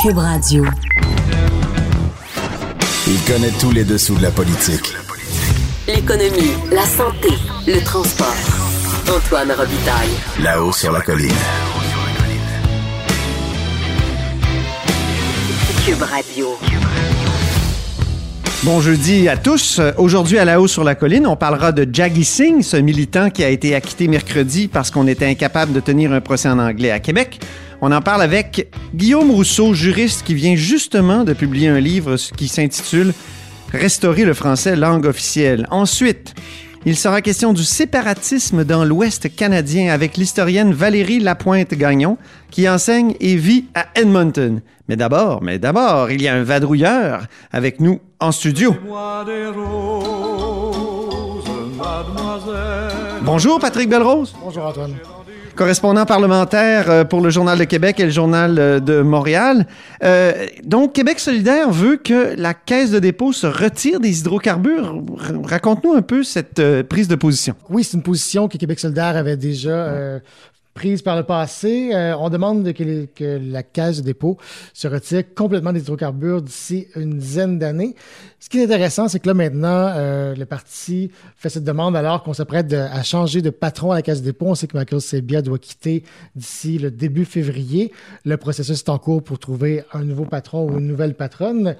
Cube 0.00 0.18
Radio. 0.18 0.64
Il 3.08 3.20
connaît 3.24 3.50
tous 3.60 3.72
les 3.72 3.82
dessous 3.82 4.14
de 4.14 4.22
la 4.22 4.30
politique. 4.30 4.94
L'économie, 5.88 6.52
la 6.70 6.84
santé, 6.84 7.30
le 7.66 7.82
transport. 7.82 8.36
Antoine 9.12 9.50
Robitaille. 9.50 10.10
Là-haut 10.40 10.70
sur 10.70 10.92
la 10.92 11.00
colline. 11.00 11.32
Cube 15.84 16.02
Radio. 16.02 16.46
Bon 18.62 18.80
jeudi 18.80 19.28
à 19.28 19.36
tous. 19.36 19.80
Aujourd'hui 19.96 20.38
à 20.38 20.44
la 20.44 20.60
haut 20.60 20.68
sur 20.68 20.84
la 20.84 20.94
colline, 20.94 21.26
on 21.26 21.36
parlera 21.36 21.72
de 21.72 21.88
Jaggy 21.92 22.24
Singh, 22.24 22.62
ce 22.62 22.76
militant 22.76 23.30
qui 23.30 23.42
a 23.42 23.48
été 23.48 23.74
acquitté 23.74 24.06
mercredi 24.06 24.68
parce 24.68 24.92
qu'on 24.92 25.08
était 25.08 25.26
incapable 25.26 25.72
de 25.72 25.80
tenir 25.80 26.12
un 26.12 26.20
procès 26.20 26.48
en 26.48 26.60
anglais 26.60 26.92
à 26.92 27.00
Québec. 27.00 27.40
On 27.80 27.92
en 27.92 28.00
parle 28.00 28.22
avec 28.22 28.68
Guillaume 28.94 29.30
Rousseau, 29.30 29.72
juriste 29.72 30.24
qui 30.24 30.34
vient 30.34 30.56
justement 30.56 31.22
de 31.22 31.32
publier 31.32 31.68
un 31.68 31.78
livre 31.78 32.16
qui 32.36 32.48
s'intitule 32.48 33.12
Restaurer 33.72 34.24
le 34.24 34.32
français 34.32 34.76
langue 34.76 35.04
officielle. 35.04 35.66
Ensuite, 35.70 36.34
il 36.86 36.96
sera 36.96 37.20
question 37.20 37.52
du 37.52 37.64
séparatisme 37.64 38.64
dans 38.64 38.84
l'Ouest 38.84 39.34
canadien 39.36 39.92
avec 39.92 40.16
l'historienne 40.16 40.72
Valérie 40.72 41.20
Lapointe-Gagnon 41.20 42.16
qui 42.50 42.68
enseigne 42.68 43.14
et 43.20 43.36
vit 43.36 43.66
à 43.74 43.86
Edmonton. 43.94 44.62
Mais 44.88 44.96
d'abord, 44.96 45.42
mais 45.42 45.58
d'abord, 45.58 46.10
il 46.10 46.22
y 46.22 46.28
a 46.28 46.34
un 46.34 46.44
vadrouilleur 46.44 47.26
avec 47.52 47.78
nous 47.78 48.00
en 48.20 48.32
studio. 48.32 48.74
Bonjour 53.22 53.60
Patrick 53.60 53.88
Belrose. 53.90 54.34
Bonjour 54.42 54.64
Antoine. 54.64 54.94
Correspondant 55.58 56.06
parlementaire 56.06 56.88
euh, 56.88 57.02
pour 57.02 57.20
le 57.20 57.30
Journal 57.30 57.58
de 57.58 57.64
Québec 57.64 57.98
et 57.98 58.04
le 58.04 58.10
Journal 58.10 58.60
euh, 58.60 58.78
de 58.78 59.02
Montréal. 59.02 59.66
Euh, 60.04 60.46
donc, 60.62 60.92
Québec 60.92 61.18
solidaire 61.18 61.72
veut 61.72 61.96
que 61.96 62.36
la 62.36 62.54
Caisse 62.54 62.92
de 62.92 63.00
dépôt 63.00 63.32
se 63.32 63.48
retire 63.48 63.98
des 63.98 64.20
hydrocarbures. 64.20 65.02
Raconte-nous 65.42 65.94
un 65.94 66.02
peu 66.02 66.22
cette 66.22 66.62
prise 66.84 67.08
de 67.08 67.16
position. 67.16 67.56
Oui, 67.70 67.82
c'est 67.82 67.96
une 67.96 68.04
position 68.04 68.46
que 68.46 68.56
Québec 68.56 68.78
solidaire 68.78 69.16
avait 69.16 69.36
déjà 69.36 70.20
prise 70.78 71.02
par 71.02 71.16
le 71.16 71.24
passé. 71.24 71.90
Euh, 71.92 72.16
on 72.16 72.30
demande 72.30 72.72
que, 72.72 73.06
que, 73.06 73.40
la 73.50 73.64
caisse 73.64 73.98
de 73.98 74.02
dépôt 74.02 74.38
se 74.72 74.86
retire 74.86 75.24
complètement 75.34 75.72
des 75.72 75.80
hydrocarbures 75.80 76.40
d'ici 76.40 76.86
une 76.94 77.18
dizaine 77.18 77.58
d'années. 77.58 77.96
Ce 78.38 78.48
qui 78.48 78.60
est 78.60 78.64
intéressant, 78.64 79.08
c'est 79.08 79.18
que 79.18 79.26
là 79.26 79.34
maintenant, 79.34 79.90
euh, 79.96 80.36
le 80.36 80.46
parti 80.46 81.10
fait 81.36 81.48
cette 81.48 81.64
demande 81.64 81.96
alors 81.96 82.22
qu'on 82.22 82.32
s'apprête 82.32 82.72
à 82.72 83.02
changer 83.02 83.42
de 83.42 83.50
patron 83.50 83.90
à 83.90 83.96
la 83.96 84.02
caisse 84.02 84.20
de 84.20 84.26
dépôt. 84.26 84.46
On 84.46 84.54
sait 84.54 84.68
que 84.68 84.76
Michael 84.76 85.00
Sebia 85.00 85.42
doit 85.42 85.58
quitter 85.58 86.04
d'ici 86.36 86.78
le 86.78 86.92
début 86.92 87.24
février. 87.24 87.90
Le 88.24 88.36
processus 88.36 88.78
est 88.78 88.88
en 88.88 88.98
cours 88.98 89.24
pour 89.24 89.40
trouver 89.40 89.82
un 89.92 90.04
nouveau 90.04 90.26
patron 90.26 90.64
ou 90.64 90.78
une 90.78 90.86
nouvelle 90.86 91.14
patronne. 91.14 91.74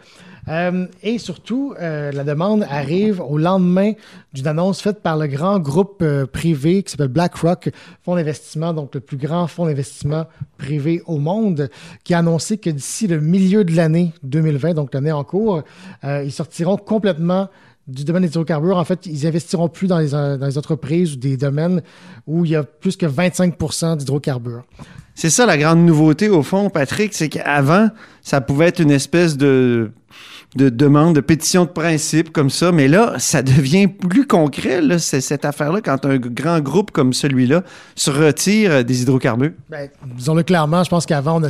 Euh, 0.49 0.87
et 1.03 1.19
surtout, 1.19 1.75
euh, 1.81 2.11
la 2.13 2.25
demande 2.25 2.67
arrive 2.71 3.21
au 3.21 3.39
lendemain 3.39 3.92
d'une 4.33 4.47
annonce 4.47 4.81
faite 4.81 5.03
par 5.03 5.17
le 5.17 5.27
grand 5.27 5.59
groupe 5.59 6.01
euh, 6.03 6.27
privé 6.27 6.83
qui 6.83 6.92
s'appelle 6.92 7.09
BlackRock, 7.09 7.70
fonds 8.03 8.17
d'investissement, 8.17 8.73
donc 8.73 8.95
le 8.95 9.01
plus 9.01 9.17
grand 9.17 9.47
fonds 9.47 9.67
d'investissement 9.67 10.27
privé 10.57 11.03
au 11.07 11.19
monde, 11.19 11.69
qui 12.05 12.14
a 12.14 12.19
annoncé 12.19 12.58
que 12.58 12.70
d'ici 12.70 13.07
le 13.07 13.20
milieu 13.20 13.64
de 13.64 13.75
l'année 13.75 14.13
2020, 14.23 14.75
donc 14.75 14.95
l'année 14.95 15.13
en 15.13 15.25
cours, 15.25 15.63
ils 16.05 16.33
sortiront 16.33 16.77
complètement 16.77 17.48
du 17.87 18.05
domaine 18.05 18.23
des 18.23 18.29
hydrocarbures. 18.29 18.77
En 18.77 18.85
fait, 18.85 19.07
ils 19.07 19.27
investiront 19.27 19.69
plus 19.69 19.87
dans 19.87 19.98
les, 19.98 20.11
dans 20.11 20.47
les 20.47 20.58
entreprises 20.58 21.14
ou 21.14 21.17
des 21.17 21.37
domaines 21.37 21.83
où 22.27 22.45
il 22.45 22.53
y 22.53 22.57
a 22.57 22.63
plus 22.63 22.97
que 22.97 23.07
25% 23.07 23.97
d'hydrocarbures. 23.97 24.64
C'est 25.14 25.31
ça 25.31 25.47
la 25.47 25.58
grande 25.58 25.85
nouveauté 25.85 26.29
au 26.29 26.45
fond, 26.45 26.70
Patrick, 26.70 27.13
c'est 27.13 27.29
qu'avant, 27.29 27.89
ça 28.28 28.42
pouvait 28.42 28.66
être 28.66 28.80
une 28.80 28.90
espèce 28.90 29.39
de 29.39 29.90
de 30.56 30.70
demande, 30.70 31.14
de 31.14 31.20
pétition 31.20 31.64
de 31.64 31.70
principe 31.70 32.33
comme 32.33 32.48
ça. 32.48 32.72
Mais 32.72 32.89
là, 32.89 33.14
ça 33.18 33.42
devient 33.42 33.86
plus 33.86 34.27
concret, 34.27 34.80
cette 34.98 35.44
affaire-là, 35.44 35.80
quand 35.83 36.06
un 36.06 36.16
grand 36.16 36.61
groupe 36.61 36.90
comme 36.90 37.12
celui-là 37.12 37.62
se 37.94 38.11
retire 38.11 38.84
des 38.84 39.02
hydrocarbures. 39.02 39.52
Ben, 39.68 39.89
disons-le 40.16 40.42
clairement, 40.42 40.84
je 40.84 40.90
pense 40.90 41.05
qu'avant, 41.05 41.40
on 41.40 41.44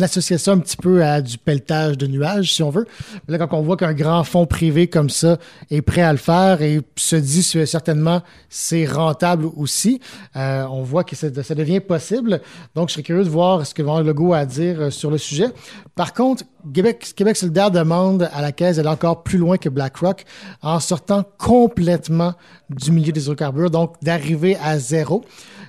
associait, 0.00 0.38
ça 0.38 0.52
un 0.52 0.58
petit 0.58 0.76
peu 0.76 1.04
à 1.04 1.20
du 1.20 1.36
pelletage 1.36 1.98
de 1.98 2.06
nuages, 2.06 2.52
si 2.52 2.62
on 2.62 2.70
veut. 2.70 2.86
Là, 3.28 3.38
quand 3.38 3.56
on 3.56 3.62
voit 3.62 3.76
qu'un 3.76 3.92
grand 3.92 4.24
fonds 4.24 4.46
privé 4.46 4.86
comme 4.86 5.10
ça 5.10 5.38
est 5.70 5.82
prêt 5.82 6.02
à 6.02 6.12
le 6.12 6.18
faire 6.18 6.62
et 6.62 6.80
se 6.96 7.16
dit 7.16 7.42
certainement 7.42 8.22
c'est 8.48 8.86
rentable 8.86 9.46
aussi, 9.56 10.00
euh, 10.36 10.64
on 10.70 10.82
voit 10.82 11.04
que 11.04 11.14
ça, 11.14 11.28
devient 11.30 11.80
possible. 11.80 12.40
Donc, 12.74 12.88
je 12.88 12.94
serais 12.94 13.02
curieux 13.02 13.24
de 13.24 13.28
voir 13.28 13.66
ce 13.66 13.74
que 13.74 13.82
le 13.82 14.02
Legault 14.02 14.32
a 14.32 14.38
à 14.38 14.46
dire 14.46 14.80
euh, 14.80 14.90
sur 14.90 15.10
le 15.10 15.18
sujet. 15.18 15.46
Par 15.94 16.12
contre, 16.12 16.44
Québec, 16.74 17.12
Québec 17.16 17.36
solidaire 17.36 17.70
demande 17.70 18.28
à 18.32 18.42
la 18.42 18.52
Caisse 18.52 18.76
d'aller 18.76 18.88
encore 18.88 19.22
plus 19.22 19.38
loin 19.38 19.56
que 19.56 19.68
BlackRock 19.68 20.24
en 20.62 20.80
sortant 20.80 21.24
complètement 21.38 22.34
du 22.70 22.92
milieu 22.92 23.12
des 23.12 23.22
hydrocarbures, 23.24 23.70
donc 23.70 23.94
d'arriver 24.02 24.56
à 24.62 24.78
zéro. 24.78 25.24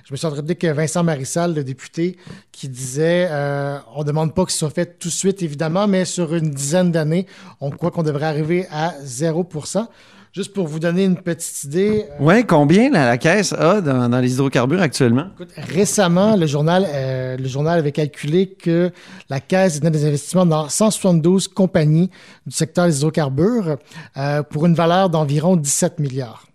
Je 0.08 0.14
me 0.14 0.16
suis 0.16 0.26
entretenu 0.26 0.52
avec 0.52 0.64
Vincent 0.64 1.04
Marissal, 1.04 1.54
le 1.54 1.62
député, 1.62 2.16
qui 2.50 2.70
disait 2.70 3.28
euh, 3.30 3.76
on 3.94 4.00
ne 4.00 4.04
demande 4.04 4.34
pas 4.34 4.46
que 4.46 4.52
ce 4.52 4.56
soit 4.56 4.70
fait 4.70 4.98
tout 4.98 5.08
de 5.08 5.12
suite, 5.12 5.42
évidemment, 5.42 5.86
mais 5.86 6.06
sur 6.06 6.34
une 6.34 6.48
dizaine 6.48 6.90
d'années, 6.90 7.26
on 7.60 7.68
croit 7.68 7.90
qu'on 7.90 8.02
devrait 8.02 8.24
arriver 8.24 8.66
à 8.70 8.94
0% 9.04 9.86
Juste 10.32 10.54
pour 10.54 10.66
vous 10.66 10.78
donner 10.78 11.04
une 11.04 11.16
petite 11.16 11.64
idée. 11.64 12.06
Euh, 12.10 12.14
oui, 12.20 12.44
combien 12.46 12.90
la, 12.90 13.18
caisse 13.18 13.52
a 13.52 13.80
dans, 13.82 14.18
les 14.18 14.32
hydrocarbures 14.32 14.80
actuellement? 14.80 15.26
récemment, 15.56 16.36
le 16.36 16.46
journal, 16.46 16.86
euh, 16.88 17.36
le 17.36 17.48
journal 17.48 17.78
avait 17.78 17.92
calculé 17.92 18.46
que 18.46 18.90
la 19.28 19.40
caisse 19.40 19.80
donnait 19.80 19.90
des 19.90 20.06
investissements 20.06 20.46
dans 20.46 20.68
172 20.70 21.48
compagnies 21.48 22.10
du 22.46 22.54
secteur 22.54 22.86
des 22.86 22.96
hydrocarbures 22.98 23.76
euh, 24.16 24.42
pour 24.42 24.64
une 24.64 24.74
valeur 24.74 25.10
d'environ 25.10 25.56
17 25.56 25.98
milliards. 25.98 26.47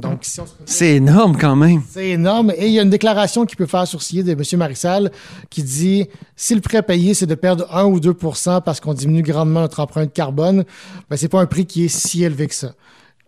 Donc, 0.00 0.26
c'est 0.64 0.96
énorme 0.96 1.36
quand 1.36 1.56
même. 1.56 1.82
C'est 1.88 2.10
énorme. 2.10 2.52
Et 2.56 2.66
il 2.66 2.72
y 2.72 2.78
a 2.78 2.82
une 2.82 2.90
déclaration 2.90 3.46
qui 3.46 3.56
peut 3.56 3.66
faire 3.66 3.86
sourciller 3.86 4.22
de 4.22 4.32
M. 4.32 4.42
Marissal 4.58 5.10
qui 5.50 5.62
dit 5.62 6.08
si 6.36 6.54
le 6.54 6.60
prix 6.60 6.78
à 6.78 6.82
payer, 6.82 7.14
c'est 7.14 7.26
de 7.26 7.34
perdre 7.34 7.66
1 7.70 7.84
ou 7.84 7.98
2% 8.00 8.62
parce 8.62 8.80
qu'on 8.80 8.94
diminue 8.94 9.22
grandement 9.22 9.60
notre 9.60 9.80
empreinte 9.80 10.12
carbone, 10.12 10.64
ben, 11.08 11.16
c'est 11.16 11.28
pas 11.28 11.40
un 11.40 11.46
prix 11.46 11.66
qui 11.66 11.84
est 11.84 11.88
si 11.88 12.24
élevé 12.24 12.46
que 12.46 12.54
ça 12.54 12.72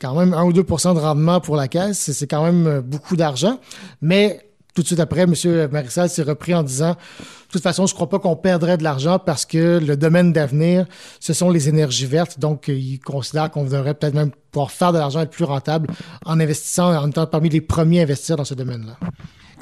quand 0.00 0.16
même 0.16 0.34
1 0.34 0.42
ou 0.42 0.52
2% 0.52 0.94
de 0.94 0.98
rendement 0.98 1.40
pour 1.40 1.54
la 1.54 1.68
caisse, 1.68 2.10
c'est 2.10 2.26
quand 2.26 2.42
même 2.42 2.80
beaucoup 2.80 3.14
d'argent. 3.14 3.60
Mais 4.00 4.40
tout 4.74 4.82
de 4.82 4.86
suite 4.86 5.00
après, 5.00 5.22
M. 5.22 5.34
Marissal 5.70 6.08
s'est 6.08 6.22
repris 6.22 6.54
en 6.54 6.62
disant 6.62 6.90
de 6.92 7.52
toute 7.52 7.62
façon, 7.62 7.84
je 7.86 7.92
ne 7.92 7.96
crois 7.96 8.08
pas 8.08 8.18
qu'on 8.18 8.36
perdrait 8.36 8.78
de 8.78 8.82
l'argent 8.82 9.18
parce 9.18 9.44
que 9.44 9.78
le 9.78 9.96
domaine 9.96 10.32
d'avenir, 10.32 10.86
ce 11.20 11.34
sont 11.34 11.50
les 11.50 11.68
énergies 11.68 12.06
vertes. 12.06 12.40
Donc, 12.40 12.68
il 12.68 12.98
considère 12.98 13.50
qu'on 13.50 13.64
devrait 13.64 13.92
peut-être 13.92 14.14
même 14.14 14.30
pouvoir 14.50 14.70
faire 14.70 14.92
de 14.92 14.98
l'argent 14.98 15.20
être 15.20 15.30
plus 15.30 15.44
rentable 15.44 15.88
en 16.24 16.40
investissant, 16.40 16.96
en 16.96 17.10
étant 17.10 17.26
parmi 17.26 17.50
les 17.50 17.60
premiers 17.60 18.00
à 18.00 18.02
investir 18.04 18.36
dans 18.36 18.46
ce 18.46 18.54
domaine-là 18.54 18.96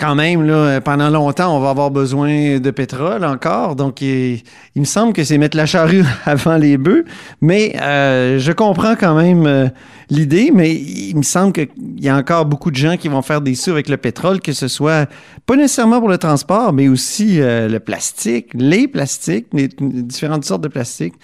quand 0.00 0.15
même, 0.15 0.47
là, 0.47 0.81
pendant 0.81 1.11
longtemps, 1.11 1.55
on 1.55 1.61
va 1.61 1.71
avoir 1.71 1.91
besoin 1.91 2.59
de 2.59 2.71
pétrole 2.71 3.22
encore. 3.22 3.77
Donc, 3.77 4.01
il, 4.01 4.42
me 4.74 4.84
semble 4.84 5.13
que 5.13 5.24
c'est 5.24 5.36
mettre 5.36 5.59
la 5.59 5.66
charrue 5.66 6.04
avant 6.24 6.57
les 6.57 6.78
bœufs. 6.78 7.04
Mais 7.42 7.77
euh, 7.80 8.39
je 8.39 8.51
comprends 8.53 8.97
quand 8.97 9.15
même 9.15 9.47
euh, 9.47 9.69
l'idée, 10.09 10.53
mais 10.54 10.74
il 10.74 11.16
me 11.19 11.22
semble 11.22 11.53
qu'il 11.53 11.69
y 11.98 12.09
a 12.09 12.16
encore 12.16 12.47
beaucoup 12.47 12.71
de 12.71 12.77
gens 12.77 12.97
qui 12.97 13.09
vont 13.09 13.21
faire 13.21 13.42
des 13.42 13.54
sous 13.54 13.72
avec 13.72 13.91
le 13.91 13.98
pétrole, 13.98 14.41
que 14.41 14.54
ce 14.54 14.69
soit 14.69 15.07
pas 15.45 15.57
nécessairement 15.57 16.01
pour 16.01 16.09
le 16.09 16.19
transport, 16.19 16.72
mais 16.72 16.89
aussi 16.89 17.39
euh, 17.39 17.69
le 17.69 17.78
plastique, 17.78 18.48
les 18.54 18.89
plastiques, 18.89 19.48
les 19.53 19.69
différentes 19.78 20.47
sortes 20.47 20.63
de 20.63 20.69
plastiques. 20.69 21.15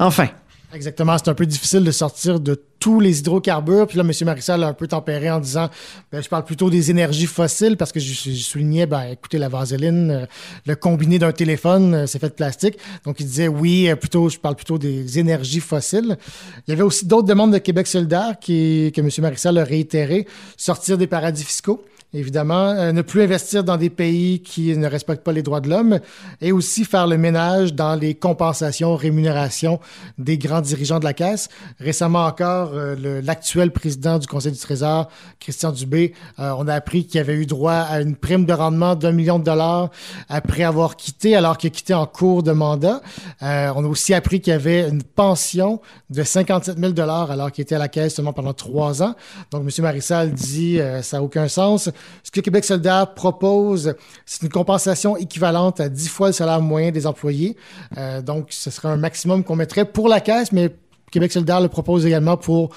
Enfin, 0.00 0.26
Exactement. 0.74 1.16
C'est 1.18 1.30
un 1.30 1.34
peu 1.34 1.46
difficile 1.46 1.84
de 1.84 1.90
sortir 1.92 2.40
de 2.40 2.60
tous 2.80 2.98
les 2.98 3.20
hydrocarbures. 3.20 3.86
Puis 3.86 3.96
là, 3.96 4.04
M. 4.04 4.12
Marissal 4.26 4.64
a 4.64 4.68
un 4.68 4.72
peu 4.72 4.88
tempéré 4.88 5.30
en 5.30 5.38
disant 5.38 5.70
ben, 6.10 6.20
je 6.20 6.28
parle 6.28 6.44
plutôt 6.44 6.68
des 6.68 6.90
énergies 6.90 7.26
fossiles 7.26 7.76
parce 7.76 7.92
que 7.92 8.00
je, 8.00 8.32
soulignais, 8.32 8.86
ben, 8.86 9.02
écoutez, 9.12 9.38
la 9.38 9.48
vaseline, 9.48 10.10
euh, 10.10 10.26
le 10.66 10.74
combiné 10.74 11.18
d'un 11.18 11.32
téléphone, 11.32 11.94
euh, 11.94 12.06
c'est 12.06 12.18
fait 12.18 12.28
de 12.28 12.34
plastique. 12.34 12.76
Donc, 13.04 13.20
il 13.20 13.26
disait 13.26 13.48
oui, 13.48 13.88
euh, 13.88 13.94
plutôt, 13.96 14.28
je 14.28 14.38
parle 14.38 14.56
plutôt 14.56 14.76
des 14.76 15.18
énergies 15.18 15.60
fossiles. 15.60 16.18
Il 16.66 16.70
y 16.70 16.72
avait 16.72 16.82
aussi 16.82 17.06
d'autres 17.06 17.28
demandes 17.28 17.52
de 17.52 17.58
Québec 17.58 17.86
solidaire 17.86 18.34
qui, 18.40 18.92
que 18.94 19.00
M. 19.00 19.08
Marissal 19.18 19.56
a 19.58 19.64
réitéré 19.64 20.26
sortir 20.56 20.98
des 20.98 21.06
paradis 21.06 21.44
fiscaux 21.44 21.84
évidemment, 22.14 22.70
euh, 22.70 22.92
ne 22.92 23.02
plus 23.02 23.22
investir 23.22 23.64
dans 23.64 23.76
des 23.76 23.90
pays 23.90 24.40
qui 24.40 24.76
ne 24.76 24.86
respectent 24.86 25.24
pas 25.24 25.32
les 25.32 25.42
droits 25.42 25.60
de 25.60 25.68
l'homme 25.68 26.00
et 26.40 26.52
aussi 26.52 26.84
faire 26.84 27.06
le 27.06 27.18
ménage 27.18 27.74
dans 27.74 27.94
les 27.94 28.14
compensations, 28.14 28.94
rémunérations 28.94 29.80
des 30.18 30.38
grands 30.38 30.60
dirigeants 30.60 31.00
de 31.00 31.04
la 31.04 31.12
Caisse. 31.12 31.48
Récemment 31.80 32.24
encore, 32.24 32.70
euh, 32.74 33.20
l'actuel 33.22 33.72
président 33.72 34.18
du 34.18 34.26
Conseil 34.26 34.52
du 34.52 34.58
Trésor, 34.58 35.08
Christian 35.40 35.72
Dubé, 35.72 36.14
euh, 36.38 36.54
on 36.56 36.68
a 36.68 36.74
appris 36.74 37.06
qu'il 37.06 37.20
avait 37.20 37.34
eu 37.34 37.46
droit 37.46 37.72
à 37.72 38.00
une 38.00 38.14
prime 38.14 38.46
de 38.46 38.52
rendement 38.52 38.94
d'un 38.94 39.12
million 39.12 39.38
de 39.38 39.44
dollars 39.44 39.90
après 40.28 40.62
avoir 40.62 40.96
quitté, 40.96 41.34
alors 41.34 41.58
qu'il 41.58 41.68
a 41.68 41.70
quitté 41.70 41.94
en 41.94 42.06
cours 42.06 42.42
de 42.42 42.52
mandat. 42.52 43.00
on 43.40 43.46
a 43.84 43.88
aussi 43.88 44.14
appris 44.14 44.40
qu'il 44.40 44.52
y 44.52 44.56
avait 44.56 44.88
une 44.88 45.02
pension 45.02 45.80
de 46.10 46.22
57 46.22 46.78
000 46.78 46.92
dollars 46.92 47.30
alors 47.30 47.50
qu'il 47.50 47.62
était 47.62 47.74
à 47.74 47.78
la 47.78 47.88
Caisse 47.88 48.14
seulement 48.14 48.32
pendant 48.32 48.52
trois 48.52 49.02
ans. 49.02 49.14
Donc, 49.50 49.62
M. 49.62 49.82
Marissal 49.82 50.32
dit 50.32 50.78
ça 51.02 51.16
n'a 51.16 51.22
aucun 51.22 51.48
sens. 51.48 51.90
Ce 52.22 52.30
que 52.30 52.40
Québec 52.40 52.64
solidaire 52.64 53.14
propose, 53.14 53.94
c'est 54.26 54.42
une 54.42 54.48
compensation 54.48 55.16
équivalente 55.16 55.80
à 55.80 55.88
10 55.88 56.08
fois 56.08 56.28
le 56.28 56.32
salaire 56.32 56.60
moyen 56.60 56.90
des 56.90 57.06
employés. 57.06 57.56
Euh, 57.98 58.22
donc, 58.22 58.48
ce 58.50 58.70
serait 58.70 58.88
un 58.88 58.96
maximum 58.96 59.44
qu'on 59.44 59.56
mettrait 59.56 59.84
pour 59.84 60.08
la 60.08 60.20
caisse, 60.20 60.52
mais 60.52 60.70
Québec 61.10 61.32
solidaire 61.32 61.60
le 61.60 61.68
propose 61.68 62.06
également 62.06 62.36
pour 62.36 62.70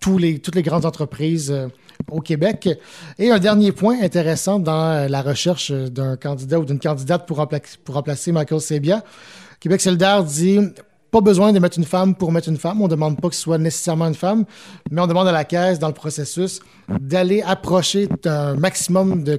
toutes 0.00 0.20
les 0.54 0.62
grandes 0.62 0.84
entreprises 0.84 1.50
euh, 1.50 1.68
au 2.10 2.20
Québec. 2.20 2.68
Et 3.18 3.30
un 3.30 3.38
dernier 3.38 3.72
point 3.72 4.00
intéressant 4.02 4.58
dans 4.58 4.90
euh, 4.90 5.08
la 5.08 5.22
recherche 5.22 5.70
d'un 5.70 6.16
candidat 6.16 6.60
ou 6.60 6.64
d'une 6.64 6.80
candidate 6.80 7.26
pour, 7.26 7.46
pour 7.84 7.94
remplacer 7.94 8.32
Michael 8.32 8.60
Sebia, 8.60 9.02
Québec 9.60 9.80
solidaire 9.80 10.24
dit 10.24 10.60
pas 11.14 11.20
besoin 11.20 11.52
de 11.52 11.60
mettre 11.60 11.78
une 11.78 11.84
femme 11.84 12.16
pour 12.16 12.32
mettre 12.32 12.48
une 12.48 12.56
femme. 12.56 12.80
On 12.80 12.86
ne 12.86 12.90
demande 12.90 13.20
pas 13.20 13.28
que 13.28 13.36
ce 13.36 13.42
soit 13.42 13.56
nécessairement 13.56 14.08
une 14.08 14.16
femme, 14.16 14.44
mais 14.90 15.00
on 15.00 15.06
demande 15.06 15.28
à 15.28 15.32
la 15.32 15.44
Caisse, 15.44 15.78
dans 15.78 15.86
le 15.86 15.94
processus, 15.94 16.58
d'aller 16.88 17.40
approcher 17.40 18.08
un 18.24 18.54
maximum 18.54 19.22
de, 19.22 19.36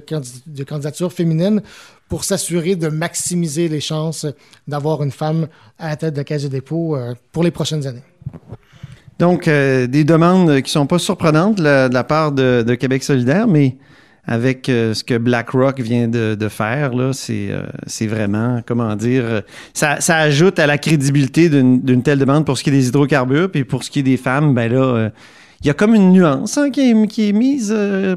candidatures 0.64 1.12
féminines 1.12 1.60
pour 2.08 2.24
s'assurer 2.24 2.76
de 2.76 2.88
maximiser 2.88 3.68
les 3.68 3.80
chances 3.80 4.24
d'avoir 4.66 5.02
une 5.02 5.10
femme 5.10 5.48
à 5.78 5.90
la 5.90 5.96
tête 5.96 6.14
de 6.14 6.18
la 6.18 6.24
Caisse 6.24 6.44
de 6.44 6.48
dépôt 6.48 6.96
euh, 6.96 7.12
pour 7.30 7.44
les 7.44 7.50
prochaines 7.50 7.86
années. 7.86 8.04
Donc, 9.18 9.46
euh, 9.46 9.86
des 9.86 10.04
demandes 10.04 10.62
qui 10.62 10.70
sont 10.70 10.86
pas 10.86 10.98
surprenantes 10.98 11.56
de 11.56 11.92
la, 11.92 12.04
part 12.04 12.32
de, 12.32 12.74
Québec 12.80 13.02
solidaire, 13.02 13.46
mais 13.46 13.76
avec 14.26 14.68
euh, 14.68 14.92
ce 14.92 15.04
que 15.04 15.16
BlackRock 15.16 15.80
vient 15.80 16.08
de, 16.08 16.48
faire, 16.48 16.94
là, 16.94 17.12
c'est, 17.12 17.48
euh, 17.50 17.62
c'est 17.86 18.06
vraiment, 18.06 18.60
comment 18.66 18.96
dire, 18.96 19.22
euh, 19.24 19.40
ça, 19.72 20.00
ça 20.00 20.16
ajoute 20.16 20.58
à 20.58 20.66
la 20.66 20.78
crédibilité 20.78 21.48
d'une, 21.48 22.02
telle 22.02 22.18
demande 22.18 22.44
pour 22.44 22.58
ce 22.58 22.64
qui 22.64 22.70
est 22.70 22.72
des 22.72 22.88
hydrocarbures, 22.88 23.50
puis 23.50 23.64
pour 23.64 23.84
ce 23.84 23.90
qui 23.90 24.00
est 24.00 24.04
des 24.04 24.16
femmes, 24.16 24.54
ben 24.54 24.72
là, 24.72 25.10
il 25.60 25.66
y 25.66 25.70
a 25.70 25.74
comme 25.74 25.94
une 25.94 26.12
nuance 26.12 26.58
hein, 26.58 26.70
qui, 26.70 26.90
est, 26.90 27.06
qui, 27.06 27.28
est, 27.28 27.32
mise, 27.32 27.74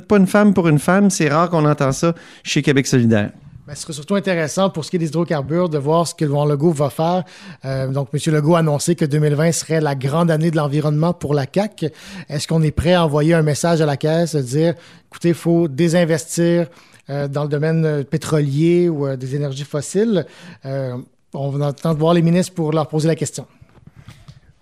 pas 0.08 0.18
une 0.18 0.28
femme 0.28 0.54
pour 0.54 0.68
une 0.68 0.80
femme, 0.80 1.10
c'est 1.10 1.30
rare 1.30 1.50
qu'on 1.50 1.66
entend 1.66 1.92
ça 1.92 2.14
chez 2.44 2.62
Québec 2.62 2.88
solidaire. 2.88 3.32
Ben, 3.70 3.76
ce 3.76 3.84
serait 3.84 3.94
surtout 3.94 4.16
intéressant 4.16 4.72
pour 4.72 4.84
ce 4.84 4.90
qui 4.90 4.96
est 4.96 5.00
des 5.00 5.10
hydrocarbures 5.10 5.70
de 5.70 5.78
voir 5.78 6.08
ce 6.08 6.16
que 6.16 6.26
le 6.26 6.32
Legault 6.32 6.72
va 6.72 6.90
faire. 6.90 7.24
Euh, 7.66 7.88
donc, 7.90 8.08
M. 8.12 8.34
Legault 8.34 8.56
a 8.56 8.60
annoncé 8.60 8.96
que 8.96 9.06
2020 9.06 9.52
serait 9.52 9.80
la 9.80 9.94
grande 9.94 10.32
année 10.32 10.50
de 10.50 10.58
l'environnement 10.58 11.14
pour 11.14 11.36
la 11.36 11.46
CAC. 11.46 11.86
Est-ce 12.30 12.48
qu'on 12.48 12.64
est 12.64 12.72
prêt 12.72 12.96
à 12.96 13.06
envoyer 13.06 13.36
un 13.36 13.44
message 13.44 13.80
à 13.80 13.86
la 13.86 13.96
Caisse, 13.96 14.34
de 14.34 14.42
dire, 14.42 14.74
écoutez, 15.12 15.30
il 15.30 15.36
faut 15.36 15.68
désinvestir 15.68 16.66
euh, 17.12 17.28
dans 17.28 17.44
le 17.44 17.50
domaine 17.50 18.04
pétrolier 18.06 18.90
ou 18.90 19.06
euh, 19.06 19.16
des 19.16 19.36
énergies 19.36 19.66
fossiles? 19.66 20.26
on 20.64 21.50
va 21.52 21.68
attendre 21.68 22.00
voir 22.00 22.16
les 22.16 22.24
ministres 22.24 22.56
pour 22.56 22.72
leur 22.72 22.88
poser 22.88 23.08
la 23.08 23.16
question. 23.16 23.46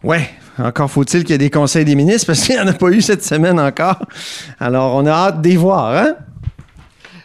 Ouais, 0.04 0.30
encore 0.58 0.92
faut-il 0.92 1.22
qu'il 1.24 1.32
y 1.32 1.36
ait 1.36 1.38
des 1.38 1.50
conseils 1.50 1.86
des 1.86 1.96
ministres 1.96 2.28
parce 2.28 2.42
qu'il 2.42 2.56
n'y 2.56 2.62
en 2.62 2.68
a 2.68 2.74
pas 2.74 2.90
eu 2.90 3.02
cette 3.02 3.24
semaine 3.24 3.58
encore. 3.58 4.06
Alors, 4.60 4.96
on 4.96 5.06
a 5.06 5.12
hâte 5.12 5.42
d'y 5.42 5.56
voir, 5.56 5.96
hein? 5.96 6.16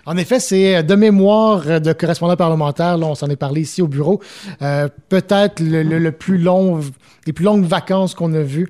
En 0.05 0.17
effet, 0.17 0.41
c'est 0.41 0.77
euh, 0.77 0.83
de 0.83 0.95
mémoire 0.95 1.63
euh, 1.67 1.79
de 1.79 1.93
correspondant 1.93 2.37
parlementaire. 2.37 2.99
Là, 2.99 3.07
on 3.07 3.15
s'en 3.15 3.29
est 3.29 3.37
parlé 3.37 3.61
ici 3.63 3.83
au 3.83 3.87
bureau. 3.87 4.21
Euh, 4.61 4.89
peut-être 5.09 5.63
le, 5.63 6.11
plus 6.11 6.39
long, 6.39 6.81
les 7.27 7.33
plus 7.33 7.45
longues 7.45 7.65
vacances 7.65 8.15
qu'on 8.15 8.33
a 8.35 8.41
vues 8.41 8.69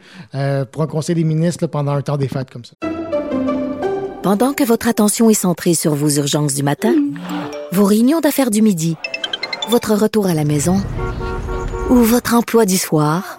pour 0.71 0.83
un 0.83 0.87
conseil 0.87 1.15
des 1.15 1.25
ministres 1.25 1.67
pendant 1.67 1.93
un 1.93 2.03
temps 2.03 2.17
des 2.17 2.29
fêtes 2.29 2.51
comme 2.51 2.65
ça. 2.65 2.75
Pendant 4.23 4.53
que 4.53 4.63
votre 4.63 4.89
attention 4.89 5.31
est 5.31 5.35
centrée 5.35 5.75
sur 5.75 5.95
vos 5.95 6.11
urgences 6.11 6.55
du 6.55 6.63
matin, 6.63 6.95
vos 7.73 7.85
réunions 7.85 8.21
d'affaires 8.21 8.51
du 8.51 8.63
midi, 8.63 8.97
votre 9.69 9.95
retour 9.95 10.27
à 10.27 10.35
la 10.35 10.45
maison 10.45 10.81
ou 11.91 11.97
votre 11.97 12.35
emploi 12.35 12.65
du 12.65 12.79
soir, 12.79 13.39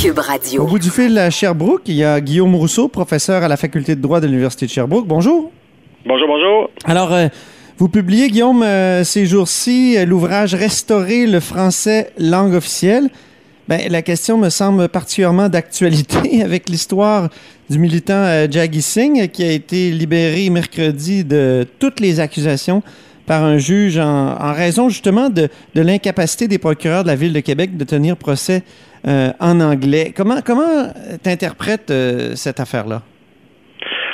Cube 0.00 0.18
Radio. 0.18 0.62
Au 0.62 0.66
bout 0.66 0.78
du 0.78 0.88
fil 0.88 1.18
à 1.18 1.28
Sherbrooke, 1.28 1.82
il 1.84 1.96
y 1.96 2.04
a 2.04 2.22
Guillaume 2.22 2.54
Rousseau, 2.54 2.88
professeur 2.88 3.42
à 3.42 3.48
la 3.48 3.58
faculté 3.58 3.94
de 3.94 4.00
droit 4.00 4.18
de 4.20 4.26
l'Université 4.26 4.64
de 4.64 4.70
Sherbrooke. 4.70 5.06
Bonjour. 5.06 5.52
Bonjour, 6.06 6.26
bonjour. 6.26 6.70
Alors, 6.84 7.12
euh, 7.12 7.28
vous 7.76 7.90
publiez, 7.90 8.28
Guillaume, 8.28 8.62
euh, 8.62 9.04
ces 9.04 9.26
jours-ci, 9.26 9.98
euh, 9.98 10.06
l'ouvrage 10.06 10.54
Restaurer 10.54 11.26
le 11.26 11.38
français 11.38 12.12
langue 12.18 12.54
officielle. 12.54 13.10
Ben, 13.68 13.78
la 13.90 14.00
question 14.00 14.38
me 14.38 14.48
semble 14.48 14.88
particulièrement 14.88 15.50
d'actualité 15.50 16.42
avec 16.42 16.70
l'histoire 16.70 17.28
du 17.68 17.78
militant 17.78 18.46
Jaggi 18.50 18.80
Singh 18.80 19.28
qui 19.30 19.42
a 19.42 19.52
été 19.52 19.90
libéré 19.90 20.48
mercredi 20.48 21.24
de 21.24 21.66
toutes 21.78 22.00
les 22.00 22.20
accusations 22.20 22.82
par 23.26 23.44
un 23.44 23.58
juge 23.58 23.98
en, 23.98 24.52
raison 24.54 24.88
justement 24.88 25.28
de, 25.28 25.50
de 25.74 25.80
l'incapacité 25.82 26.48
des 26.48 26.58
procureurs 26.58 27.02
de 27.02 27.08
la 27.08 27.16
ville 27.16 27.34
de 27.34 27.40
Québec 27.40 27.76
de 27.76 27.84
tenir 27.84 28.16
procès 28.16 28.62
en 29.06 29.60
anglais. 29.60 30.12
Comment 30.16 30.40
comment 30.42 30.92
t'interprètes 31.22 31.92
cette 32.34 32.60
affaire-là? 32.60 33.02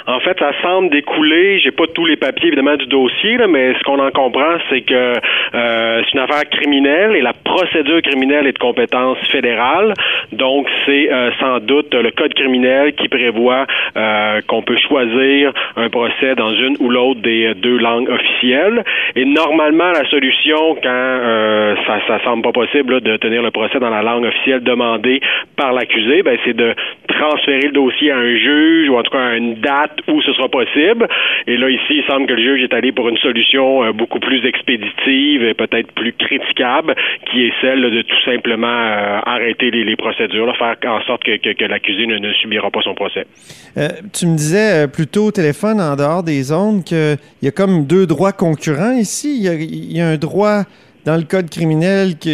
En 0.09 0.21
fait, 0.21 0.39
ça 0.39 0.53
semble 0.63 0.91
découler, 0.91 1.59
j'ai 1.59 1.73
pas 1.73 1.87
tous 1.93 2.07
les 2.07 2.17
papiers 2.17 2.47
évidemment 2.49 2.77
du 2.77 2.87
dossier, 2.87 3.39
là, 3.39 3.49
mais 3.49 3.75
ce 3.75 3.83
qu'on 3.83 3.99
en 3.99 4.11
comprend, 4.13 4.57
c'est 4.71 4.83
que 4.83 4.95
euh, 4.95 6.03
c'est 6.05 6.13
une 6.13 6.21
affaire 6.21 6.49
criminelle 6.49 7.17
et 7.17 7.23
la 7.23 7.33
procédure 7.33 8.01
criminelle 8.03 8.47
est 8.47 8.53
de 8.53 8.59
compétence 8.59 9.19
fédérale. 9.33 9.95
Donc, 10.31 10.69
c'est 10.85 11.13
euh, 11.13 11.31
sans 11.41 11.59
doute 11.59 11.93
le 11.93 12.13
code 12.13 12.35
criminel 12.35 12.95
qui 12.95 13.09
prévoit 13.09 13.67
euh, 13.97 14.41
qu'on 14.47 14.63
peut 14.63 14.79
choisir 14.89 15.53
un 15.77 15.89
procès 15.89 16.37
dans 16.37 16.53
une 16.53 16.77
ou 16.79 16.89
l'autre 16.89 17.21
des 17.23 17.55
deux 17.55 17.79
langues 17.79 18.09
officielles. 18.09 18.85
Et 19.17 19.25
normalement, 19.25 19.91
la 19.91 20.09
solution, 20.09 20.77
quand 20.83 21.75
ça, 21.87 21.99
ça 22.07 22.23
semble 22.23 22.43
pas 22.43 22.53
possible 22.53 23.01
de 23.01 23.17
tenir 23.17 23.43
le 23.43 23.51
procès 23.51 23.81
dans 23.81 23.91
la 23.91 24.03
langue 24.03 24.25
officielle 24.25 24.63
demandée 24.63 25.21
par 25.57 25.73
l'accusé, 25.73 26.23
ben, 26.23 26.39
c'est 26.45 26.57
de 26.57 26.75
transférer 27.09 27.63
le 27.63 27.73
dossier 27.73 28.13
à 28.13 28.19
un 28.19 28.37
juge 28.37 28.89
ou 28.89 28.97
en 28.97 29.03
tout 29.03 29.11
cas 29.11 29.25
à 29.25 29.37
une 29.37 29.55
date 29.55 29.96
où 30.09 30.23
ce 30.23 30.33
sera 30.33 30.49
possible. 30.49 31.09
Et 31.47 31.57
là, 31.57 31.69
ici, 31.69 32.01
il 32.01 32.05
semble 32.07 32.27
que 32.27 32.33
le 32.33 32.43
juge 32.43 32.63
est 32.63 32.75
allé 32.75 32.93
pour 32.93 33.09
une 33.09 33.17
solution 33.19 33.85
euh, 33.85 33.93
beaucoup 33.93 34.21
plus 34.21 34.45
expéditive 34.47 35.43
et 35.45 35.55
peut-être 35.55 35.93
plus 35.93 36.13
critiquable, 36.13 36.95
qui 37.31 37.47
est 37.47 37.53
celle 37.61 37.83
de 37.83 38.03
tout 38.03 38.23
simplement 38.25 38.67
euh, 38.67 39.21
arrêter 39.25 39.71
les, 39.71 39.97
procédures, 39.97 40.55
faire 40.57 40.77
en 40.87 41.01
sorte 41.03 41.25
que, 41.25 41.65
l'accusé 41.65 42.07
ne, 42.07 42.33
subira 42.35 42.71
pas 42.71 42.83
son 42.83 42.95
procès. 42.95 43.27
Euh, 43.77 43.89
tu 44.13 44.27
me 44.27 44.37
disais 44.37 44.89
plus 44.89 45.07
tôt 45.07 45.27
au 45.27 45.33
téléphone, 45.33 45.81
en 45.81 45.97
dehors 45.97 46.23
des 46.23 46.43
zones, 46.43 46.83
qu'il 46.85 47.17
y 47.43 47.49
a 47.49 47.51
comme 47.51 47.87
deux 47.87 48.07
droits 48.07 48.33
concurrents 48.33 48.97
ici. 48.97 49.39
Il 49.41 49.97
y 49.97 50.01
a, 50.01 50.07
un 50.07 50.17
droit 50.17 50.63
dans 51.05 51.17
le 51.17 51.23
code 51.23 51.51
criminel 51.51 52.19
qui, 52.19 52.31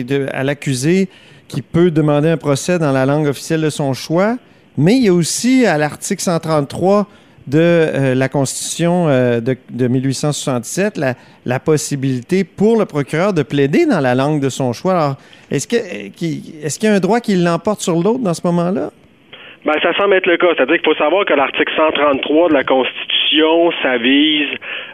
est 0.00 0.12
à 0.32 0.42
l'accusé 0.42 1.08
qui 1.48 1.60
peut 1.60 1.90
demander 1.90 2.30
un 2.30 2.36
procès 2.36 2.78
dans 2.78 2.92
la 2.92 3.04
langue 3.04 3.26
officielle 3.26 3.60
de 3.60 3.70
son 3.70 3.92
choix. 3.92 4.36
Mais 4.78 4.96
il 4.96 5.04
y 5.04 5.08
a 5.08 5.12
aussi 5.12 5.66
à 5.66 5.78
l'article 5.78 6.22
133 6.22 7.06
de 7.46 7.58
euh, 7.58 8.14
la 8.14 8.28
Constitution 8.28 9.08
euh, 9.08 9.40
de, 9.40 9.88
1867 9.88 10.96
la, 10.96 11.14
la, 11.44 11.58
possibilité 11.58 12.44
pour 12.44 12.78
le 12.78 12.86
procureur 12.86 13.32
de 13.32 13.42
plaider 13.42 13.84
dans 13.84 14.00
la 14.00 14.14
langue 14.14 14.40
de 14.40 14.48
son 14.48 14.72
choix. 14.72 14.92
Alors, 14.92 15.16
est-ce 15.50 15.66
est-ce 15.74 16.78
qu'il 16.78 16.88
y 16.88 16.92
a 16.92 16.94
un 16.94 17.00
droit 17.00 17.20
qui 17.20 17.34
l'emporte 17.34 17.80
sur 17.80 17.94
l'autre 17.94 18.20
dans 18.20 18.34
ce 18.34 18.46
moment-là? 18.46 18.90
Ben, 19.64 19.74
ça 19.82 19.92
semble 19.94 20.14
être 20.14 20.26
le 20.26 20.36
cas. 20.36 20.48
C'est-à-dire 20.56 20.76
qu'il 20.76 20.84
faut 20.84 20.98
savoir 20.98 21.24
que 21.24 21.34
l'article 21.34 21.72
133 21.76 22.48
de 22.48 22.54
la 22.54 22.64
Constitution 22.64 23.21
ça 23.82 23.96
vise 23.98 24.48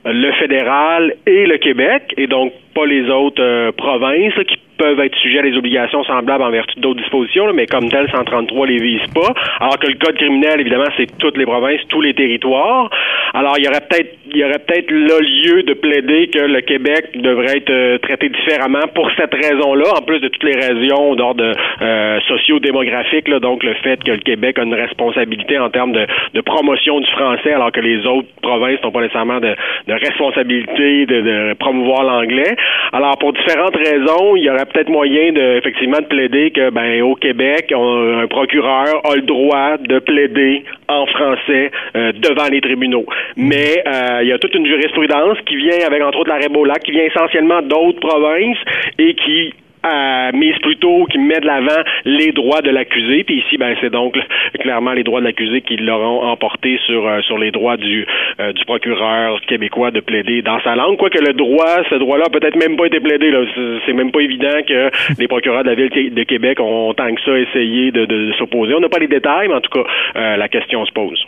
le 0.04 0.32
fédéral 0.32 1.14
et 1.26 1.46
le 1.46 1.58
Québec, 1.58 2.14
et 2.16 2.26
donc 2.26 2.52
pas 2.74 2.86
les 2.86 3.08
autres 3.10 3.42
euh, 3.42 3.72
provinces 3.72 4.34
qui 4.46 4.58
peuvent 4.78 5.00
être 5.00 5.16
sujets 5.18 5.40
à 5.40 5.42
des 5.42 5.56
obligations 5.56 6.04
semblables 6.04 6.44
en 6.44 6.50
vertu 6.50 6.78
d'autres 6.78 7.00
dispositions, 7.00 7.52
mais 7.52 7.66
comme 7.66 7.90
tel, 7.90 8.08
133 8.08 8.66
les 8.68 8.78
vise 8.78 9.06
pas. 9.12 9.34
Alors 9.58 9.78
que 9.78 9.88
le 9.88 9.94
code 9.94 10.14
criminel, 10.16 10.60
évidemment, 10.60 10.88
c'est 10.96 11.18
toutes 11.18 11.36
les 11.36 11.44
provinces, 11.44 11.80
tous 11.88 12.00
les 12.00 12.14
territoires. 12.14 12.88
Alors, 13.34 13.56
il 13.58 13.64
y 13.64 13.68
aurait 13.68 13.80
peut-être, 13.80 14.16
il 14.30 14.36
y 14.36 14.44
aurait 14.44 14.60
peut-être 14.60 14.90
le 14.90 15.18
lieu 15.20 15.62
de 15.64 15.74
plaider 15.74 16.28
que 16.28 16.38
le 16.38 16.60
Québec 16.60 17.10
devrait 17.16 17.56
être 17.56 17.70
euh, 17.70 17.98
traité 17.98 18.28
différemment 18.28 18.86
pour 18.94 19.10
cette 19.16 19.34
raison-là, 19.34 19.98
en 19.98 20.02
plus 20.02 20.20
de 20.20 20.28
toutes 20.28 20.44
les 20.44 20.54
raisons 20.54 21.16
d'ordre 21.16 21.52
euh, 21.82 22.20
socio-démographique, 22.28 23.28
donc 23.28 23.64
le 23.64 23.74
fait 23.74 24.02
que 24.04 24.12
le 24.12 24.18
Québec 24.18 24.58
a 24.58 24.62
une 24.62 24.74
responsabilité 24.74 25.58
en 25.58 25.70
termes 25.70 25.92
de 25.92 26.40
promotion 26.40 27.00
du 27.00 27.10
français, 27.10 27.52
alors 27.52 27.72
que 27.72 27.80
les 27.80 28.06
autres 28.06 28.27
provinces 28.42 28.82
n'ont 28.82 28.90
pas 28.90 29.00
nécessairement 29.00 29.40
de, 29.40 29.54
de 29.86 29.92
responsabilité 29.92 31.06
de, 31.06 31.20
de 31.20 31.54
promouvoir 31.54 32.04
l'anglais. 32.04 32.56
Alors, 32.92 33.18
pour 33.18 33.32
différentes 33.32 33.76
raisons, 33.76 34.36
il 34.36 34.44
y 34.44 34.50
aurait 34.50 34.66
peut-être 34.66 34.88
moyen 34.88 35.32
de, 35.32 35.58
effectivement, 35.58 35.98
de 35.98 36.06
plaider 36.06 36.50
que, 36.50 36.70
ben, 36.70 37.02
au 37.02 37.14
Québec, 37.14 37.72
un 37.72 38.26
procureur 38.28 39.04
a 39.04 39.16
le 39.16 39.22
droit 39.22 39.76
de 39.78 39.98
plaider 39.98 40.64
en 40.88 41.06
français 41.06 41.70
euh, 41.96 42.12
devant 42.12 42.48
les 42.50 42.60
tribunaux. 42.60 43.06
Mais 43.36 43.82
euh, 43.86 44.20
il 44.22 44.28
y 44.28 44.32
a 44.32 44.38
toute 44.38 44.54
une 44.54 44.66
jurisprudence 44.66 45.38
qui 45.46 45.56
vient 45.56 45.86
avec, 45.86 46.02
entre 46.02 46.18
autres, 46.18 46.30
la 46.30 46.36
Rébola, 46.36 46.74
qui 46.74 46.92
vient 46.92 47.04
essentiellement 47.04 47.62
d'autres 47.62 48.00
provinces 48.00 48.58
et 48.98 49.14
qui 49.14 49.52
euh, 49.86 50.32
mise 50.32 50.58
plutôt 50.58 51.04
qui 51.06 51.18
met 51.18 51.40
de 51.40 51.46
l'avant 51.46 51.82
les 52.04 52.32
droits 52.32 52.62
de 52.62 52.70
l'accusé. 52.70 53.24
Puis 53.24 53.38
ici, 53.38 53.56
ben 53.58 53.76
c'est 53.80 53.90
donc 53.90 54.18
clairement 54.60 54.92
les 54.92 55.04
droits 55.04 55.20
de 55.20 55.26
l'accusé 55.26 55.60
qui 55.60 55.76
l'auront 55.76 56.22
emporté 56.22 56.78
sur 56.86 57.06
euh, 57.06 57.20
sur 57.22 57.38
les 57.38 57.50
droits 57.50 57.76
du 57.76 58.06
euh, 58.40 58.52
du 58.52 58.64
procureur 58.64 59.40
québécois 59.42 59.90
de 59.90 60.00
plaider 60.00 60.42
dans 60.42 60.60
sa 60.62 60.74
langue. 60.74 60.96
Quoique 60.96 61.18
le 61.18 61.32
droit, 61.32 61.82
ce 61.90 61.94
droit-là 61.94 62.24
a 62.26 62.30
peut-être 62.30 62.56
même 62.56 62.76
pas 62.76 62.86
été 62.86 63.00
plaidé. 63.00 63.30
Là. 63.30 63.44
C'est 63.86 63.92
même 63.92 64.10
pas 64.10 64.20
évident 64.20 64.58
que 64.66 64.90
les 65.18 65.28
procureurs 65.28 65.62
de 65.62 65.68
la 65.68 65.74
ville 65.74 66.14
de 66.14 66.22
Québec 66.24 66.58
ont 66.60 66.92
tant 66.94 67.14
que 67.14 67.20
ça 67.22 67.38
essayé 67.38 67.90
de, 67.90 68.04
de 68.04 68.32
s'opposer. 68.32 68.74
On 68.74 68.80
n'a 68.80 68.88
pas 68.88 68.98
les 68.98 69.06
détails, 69.06 69.48
mais 69.48 69.54
en 69.54 69.60
tout 69.60 69.70
cas, 69.70 70.36
la 70.36 70.48
question 70.48 70.84
se 70.84 70.92
pose. 70.92 71.24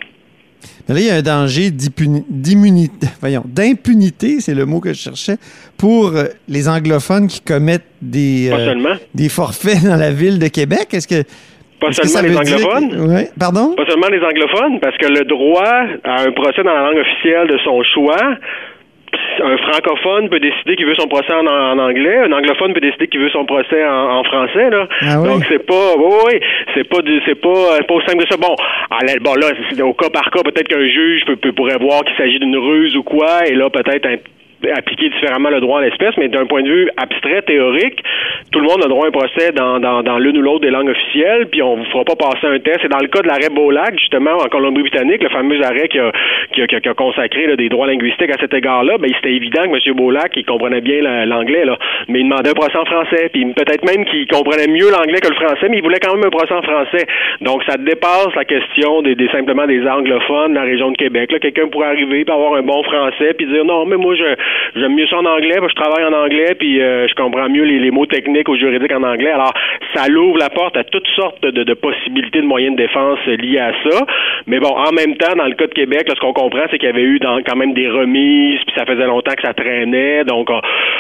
Mais 0.89 0.95
là, 0.95 1.01
il 1.01 1.07
y 1.07 1.11
a 1.11 1.15
un 1.17 1.23
danger 1.23 1.71
d'immunité, 1.71 3.07
voyons, 3.21 3.45
d'impunité, 3.47 4.41
c'est 4.41 4.55
le 4.55 4.67
mot 4.67 4.81
que 4.81 4.93
je 4.93 4.99
cherchais, 4.99 5.37
pour 5.79 6.17
euh, 6.17 6.25
les 6.49 6.69
anglophones 6.69 7.29
qui 7.29 7.41
commettent 7.41 7.87
des, 8.03 8.51
euh, 8.53 8.95
des 9.15 9.29
forfaits 9.29 9.85
dans 9.85 9.97
la 9.97 10.11
ville 10.11 10.39
de 10.39 10.49
Québec. 10.49 10.89
Est-ce 10.93 11.09
que 11.09 11.23
pas 11.81 11.93
seulement 11.93 12.43
les 12.43 12.53
anglophones? 12.53 13.27
Pardon? 13.39 13.75
Pas 13.75 13.87
seulement 13.87 14.09
les 14.09 14.21
anglophones, 14.21 14.81
parce 14.81 14.97
que 14.99 15.07
le 15.07 15.25
droit 15.25 15.87
à 16.05 16.23
un 16.23 16.33
procès 16.33 16.63
dans 16.63 16.75
la 16.75 16.91
langue 16.91 16.99
officielle 16.99 17.49
de 17.49 17.59
son 17.65 17.83
choix 17.95 18.37
un 19.43 19.57
francophone 19.59 20.29
peut 20.29 20.41
décider 20.41 20.77
qu'il 20.77 20.87
veut 20.87 20.95
son 20.95 21.09
procès 21.09 21.33
en, 21.33 21.79
anglais, 21.79 22.19
un 22.19 22.33
anglophone 22.33 22.75
peut 22.75 22.81
décider 22.81 23.09
qu'il 23.09 23.21
veut 23.21 23.31
son 23.31 23.45
procès 23.45 23.85
en, 23.87 24.23
français 24.25 24.71
là. 24.71 24.87
Ah 25.01 25.17
Donc 25.17 25.45
c'est 25.49 25.65
pas 25.65 25.95
oui, 25.97 26.41
c'est 26.75 26.89
pas 26.89 27.03
du 27.03 27.21
c'est 27.27 27.41
pas 27.41 27.79
pas 27.87 27.95
aussi 27.95 28.07
simple 28.07 28.25
que 28.25 28.29
ça. 28.31 28.37
Bon, 28.37 28.55
bon 29.21 29.35
là, 29.35 29.85
au 29.85 29.95
cas 29.95 30.11
par 30.11 30.31
cas, 30.31 30.43
peut-être 30.43 30.69
qu'un 30.69 30.87
juge 30.87 31.25
peut, 31.27 31.53
pourrait 31.53 31.79
voir 31.79 32.05
qu'il 32.05 32.17
s'agit 32.17 32.39
d'une 32.39 32.57
ruse 32.57 32.97
ou 32.97 33.03
quoi, 33.03 33.47
et 33.47 33.55
là 33.55 33.71
peut-être 33.71 34.07
un 34.07 34.17
appliquer 34.69 35.09
différemment 35.09 35.51
le 35.51 35.61
droit 35.61 35.81
à 35.81 35.85
l'espèce, 35.85 36.17
mais 36.19 36.29
d'un 36.29 36.47
point 36.47 36.63
de 36.63 36.69
vue 36.69 36.91
abstrait, 36.97 37.43
théorique, 37.43 38.03
tout 38.53 38.61
le 38.61 38.67
monde 38.67 38.85
a 38.85 38.89
droit 38.89 39.05
à 39.05 39.09
un 39.09 39.13
procès 39.13 39.53
dans, 39.53 39.81
dans, 39.81 40.03
dans 40.03 40.19
l'une 40.19 40.37
ou 40.39 40.43
l'autre 40.43 40.61
des 40.61 40.71
langues 40.71 40.91
officielles, 40.91 41.47
puis 41.51 41.63
on 41.63 41.79
ne 41.79 41.85
fera 41.85 42.05
pas 42.05 42.17
passer 42.17 42.47
un 42.47 42.59
test. 42.59 42.85
Et 42.85 42.89
dans 42.89 42.99
le 42.99 43.09
cas 43.09 43.23
de 43.23 43.29
l'arrêt 43.29 43.49
Bolac, 43.51 43.99
justement, 43.99 44.33
en 44.33 44.49
Colombie-Britannique, 44.49 45.23
le 45.23 45.29
fameux 45.31 45.63
arrêt 45.65 45.89
qui 45.89 45.99
a, 45.99 46.13
qui 46.53 46.63
a, 46.63 46.67
qui 46.67 46.89
a 46.89 46.95
consacré 46.95 47.57
des 47.57 47.69
droits 47.69 47.87
linguistiques 47.87 48.31
à 48.31 48.39
cet 48.39 48.55
égard-là, 48.55 48.99
ben, 48.99 49.11
c'était 49.17 49.35
évident 49.35 49.63
que 49.65 49.89
M. 49.89 49.97
Bolac, 49.97 50.33
il 50.37 50.45
comprenait 50.45 50.81
bien 50.81 51.01
l'anglais, 51.27 51.65
là, 51.65 51.79
mais 52.09 52.21
il 52.21 52.25
demandait 52.25 52.51
un 52.51 52.55
procès 52.55 52.77
en 52.77 52.85
français, 52.85 53.31
puis 53.33 53.45
peut-être 53.55 53.85
même 53.85 54.05
qu'il 54.05 54.27
comprenait 54.27 54.69
mieux 54.69 54.91
l'anglais 54.91 55.21
que 55.21 55.29
le 55.29 55.35
français, 55.35 55.69
mais 55.69 55.79
il 55.79 55.83
voulait 55.83 56.01
quand 56.01 56.15
même 56.15 56.25
un 56.25 56.31
procès 56.31 56.55
en 56.55 56.63
français. 56.63 57.07
Donc, 57.41 57.63
ça 57.65 57.77
dépasse 57.77 58.35
la 58.37 58.45
question 58.45 59.03
des, 59.03 59.15
des 59.15 59.29
simplement 59.29 59.67
des 59.67 59.87
anglophones 59.87 60.55
dans 60.55 60.61
la 60.61 60.67
région 60.67 60.91
de 60.91 60.97
Québec. 60.97 61.33
Là, 61.33 61.39
quelqu'un 61.39 61.69
pourrait 61.69 61.89
arriver, 61.89 62.25
puis 62.25 62.35
avoir 62.35 62.55
un 62.55 62.63
bon 62.63 62.83
français, 62.83 63.35
puis 63.35 63.47
dire 63.47 63.65
non, 63.65 63.87
mais 63.87 63.97
moi, 63.97 64.15
je, 64.15 64.25
j'aime 64.77 64.95
mieux 64.95 65.07
ça 65.07 65.19
en 65.19 65.25
anglais, 65.25 65.57
parce 65.59 65.73
que 65.73 65.79
je 65.79 65.83
travaille 65.83 66.05
en 66.05 66.13
anglais, 66.13 66.55
puis 66.59 66.81
euh, 66.81 67.07
je 67.09 67.15
comprends 67.15 67.49
mieux 67.49 67.65
les, 67.65 67.91
mots 67.91 68.07
techniques 68.07 68.49
ou 68.49 68.57
juridiques 68.57 68.93
en 68.93 69.03
anglais. 69.03 69.31
Alors, 69.31 69.53
ça 69.95 70.09
l'ouvre 70.09 70.39
la 70.39 70.51
porte 70.51 70.77
à 70.77 70.85
toutes 70.85 71.09
sortes 71.09 71.43
de, 71.43 71.75
possibilités 71.75 72.41
de 72.41 72.47
moyens 72.47 72.77
de 72.77 72.83
défense 72.83 73.19
liés 73.27 73.59
à 73.59 73.73
ça. 73.85 74.07
Mais 74.47 74.61
bon, 74.61 74.71
en 74.71 74.93
même 74.93 75.17
temps, 75.17 75.35
dans 75.37 75.47
le 75.47 75.55
cas 75.55 75.67
de 75.67 75.75
Québec, 75.75 76.07
ce 76.09 76.21
qu'on 76.21 76.33
comprend, 76.33 76.63
c'est 76.71 76.79
qu'il 76.79 76.89
y 76.89 76.93
avait 76.93 77.03
eu 77.03 77.19
quand 77.21 77.57
même 77.57 77.75
des 77.75 77.89
remises, 77.89 78.61
puis 78.67 78.75
ça 78.77 78.85
faisait 78.85 79.07
longtemps 79.07 79.35
que 79.35 79.43
ça 79.43 79.55
traînait. 79.55 80.25
Donc, 80.25 80.49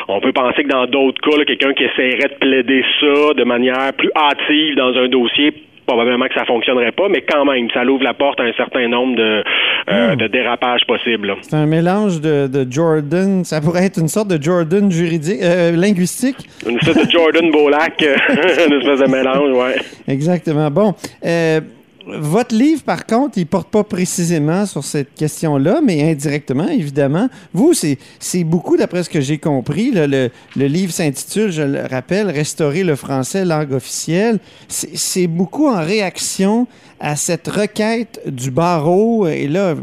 on, 0.09 0.21
peut 0.21 0.33
penser 0.33 0.65
que 0.65 0.69
dans 0.69 0.87
d'autres 0.87 1.21
cas, 1.21 1.45
quelqu'un 1.45 1.73
qui 1.73 1.85
essaierait 1.85 2.29
de 2.29 2.39
plaider 2.41 2.85
ça 3.01 3.35
de 3.35 3.45
manière 3.45 3.93
plus 3.97 4.11
hâtive 4.17 4.75
dans 4.77 4.97
un 4.97 5.09
dossier 5.09 5.53
probablement 5.91 6.27
que 6.29 6.35
ça 6.35 6.45
fonctionnerait 6.45 6.93
pas, 6.93 7.09
mais 7.09 7.23
quand 7.23 7.45
même, 7.45 7.69
ça 7.75 7.83
l'ouvre 7.83 8.05
la 8.05 8.15
porte 8.15 8.39
à 8.41 8.45
un 8.45 8.53
certain 8.53 8.87
nombre 8.87 9.17
de, 9.17 9.43
euh, 9.91 10.15
hmm. 10.15 10.29
dérapages 10.29 10.83
possibles. 10.87 11.35
C'est 11.43 11.57
un 11.57 11.67
mélange 11.67 12.21
de, 12.21 12.49
Jordan, 12.71 13.45
ça 13.45 13.61
pourrait 13.61 13.87
être 13.87 13.99
une 13.99 14.09
sorte 14.09 14.29
de 14.29 14.41
Jordan 14.41 14.91
juridique, 14.91 15.41
euh, 15.43 15.73
linguistique. 15.73 16.37
Une 16.69 16.81
sorte 16.81 17.05
de 17.05 17.11
Jordan 17.11 17.51
Bolac, 17.51 18.01
une 18.29 18.75
espèce 18.75 19.01
de 19.01 19.11
mélange, 19.11 19.57
ouais. 19.57 19.77
Exactement. 20.07 20.71
Bon, 20.71 20.95
euh, 21.27 21.61
votre 22.07 22.55
livre, 22.55 22.83
par 22.83 23.07
contre, 23.07 23.39
il 23.39 23.47
porte 23.47 23.69
pas 23.69 23.85
précisément 23.85 24.67
sur 24.67 24.85
cette 24.85 25.15
question-là, 25.15 25.81
mais 25.85 26.11
indirectement, 26.11 26.69
évidemment. 26.69 27.29
Vous, 27.53 27.73
c'est 27.75 28.45
beaucoup, 28.45 28.77
d'après 28.77 29.03
ce 29.03 29.11
que 29.11 29.21
j'ai 29.21 29.39
compris. 29.39 29.91
le, 29.93 30.31
livre 30.57 30.93
s'intitule, 30.93 31.51
je 31.51 31.63
le 31.63 31.83
rappelle, 31.87 32.31
Restaurer 32.31 32.85
le 32.85 32.97
français, 32.97 33.45
langue 33.45 33.73
officielle. 33.73 34.39
C'est 34.69 35.27
beaucoup 35.27 35.69
en 35.69 35.85
réaction 35.85 36.67
à 37.01 37.17
cette 37.17 37.49
requête 37.49 38.21
du 38.27 38.51
barreau. 38.51 39.27
Et 39.27 39.47
là, 39.47 39.75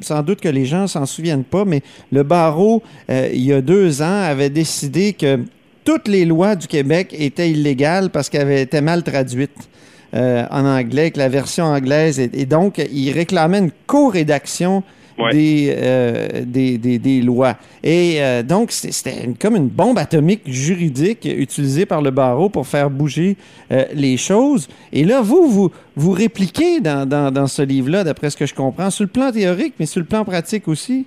sans 0.00 0.22
doute 0.22 0.40
que 0.40 0.48
les 0.48 0.66
gens 0.66 0.86
s'en 0.86 1.06
souviennent 1.06 1.44
pas, 1.44 1.64
mais 1.64 1.82
le 2.12 2.22
barreau, 2.22 2.82
euh, 3.10 3.28
il 3.32 3.44
y 3.44 3.52
a 3.52 3.60
deux 3.60 4.02
ans, 4.02 4.22
avait 4.22 4.50
décidé 4.50 5.12
que 5.12 5.40
toutes 5.84 6.08
les 6.08 6.24
lois 6.24 6.56
du 6.56 6.66
Québec 6.66 7.14
étaient 7.18 7.50
illégales 7.50 8.10
parce 8.10 8.28
qu'elles 8.28 8.42
avaient 8.42 8.62
été 8.62 8.80
mal 8.80 9.02
traduites. 9.02 9.68
Euh, 10.12 10.44
en 10.50 10.64
anglais, 10.64 11.12
que 11.12 11.18
la 11.18 11.28
version 11.28 11.66
anglaise. 11.66 12.18
Et, 12.18 12.44
donc, 12.44 12.78
il 12.78 13.12
réclamait 13.12 13.60
une 13.60 13.70
co-rédaction 13.86 14.82
euh, 15.20 16.44
des, 16.44 16.78
des, 16.78 16.98
des, 16.98 17.20
lois. 17.20 17.54
Et 17.84 18.16
euh, 18.18 18.42
donc, 18.42 18.72
c'était 18.72 19.28
comme 19.40 19.54
une 19.54 19.68
bombe 19.68 19.98
atomique 19.98 20.42
juridique 20.46 21.26
utilisée 21.26 21.86
par 21.86 22.02
le 22.02 22.10
barreau 22.10 22.48
pour 22.48 22.66
faire 22.66 22.90
bouger 22.90 23.36
les 23.94 24.16
choses. 24.16 24.66
Et 24.92 25.04
là, 25.04 25.20
vous, 25.20 25.46
vous, 25.46 25.70
vous 25.94 26.10
répliquez 26.10 26.80
dans, 26.80 27.08
dans, 27.08 27.30
dans 27.30 27.46
ce 27.46 27.62
livre-là, 27.62 28.02
d'après 28.02 28.30
ce 28.30 28.36
que 28.36 28.46
je 28.46 28.54
comprends, 28.54 28.90
sur 28.90 29.04
le 29.04 29.10
plan 29.10 29.30
théorique, 29.30 29.74
mais 29.78 29.86
sur 29.86 30.00
le 30.00 30.06
plan 30.06 30.24
pratique 30.24 30.66
aussi? 30.66 31.06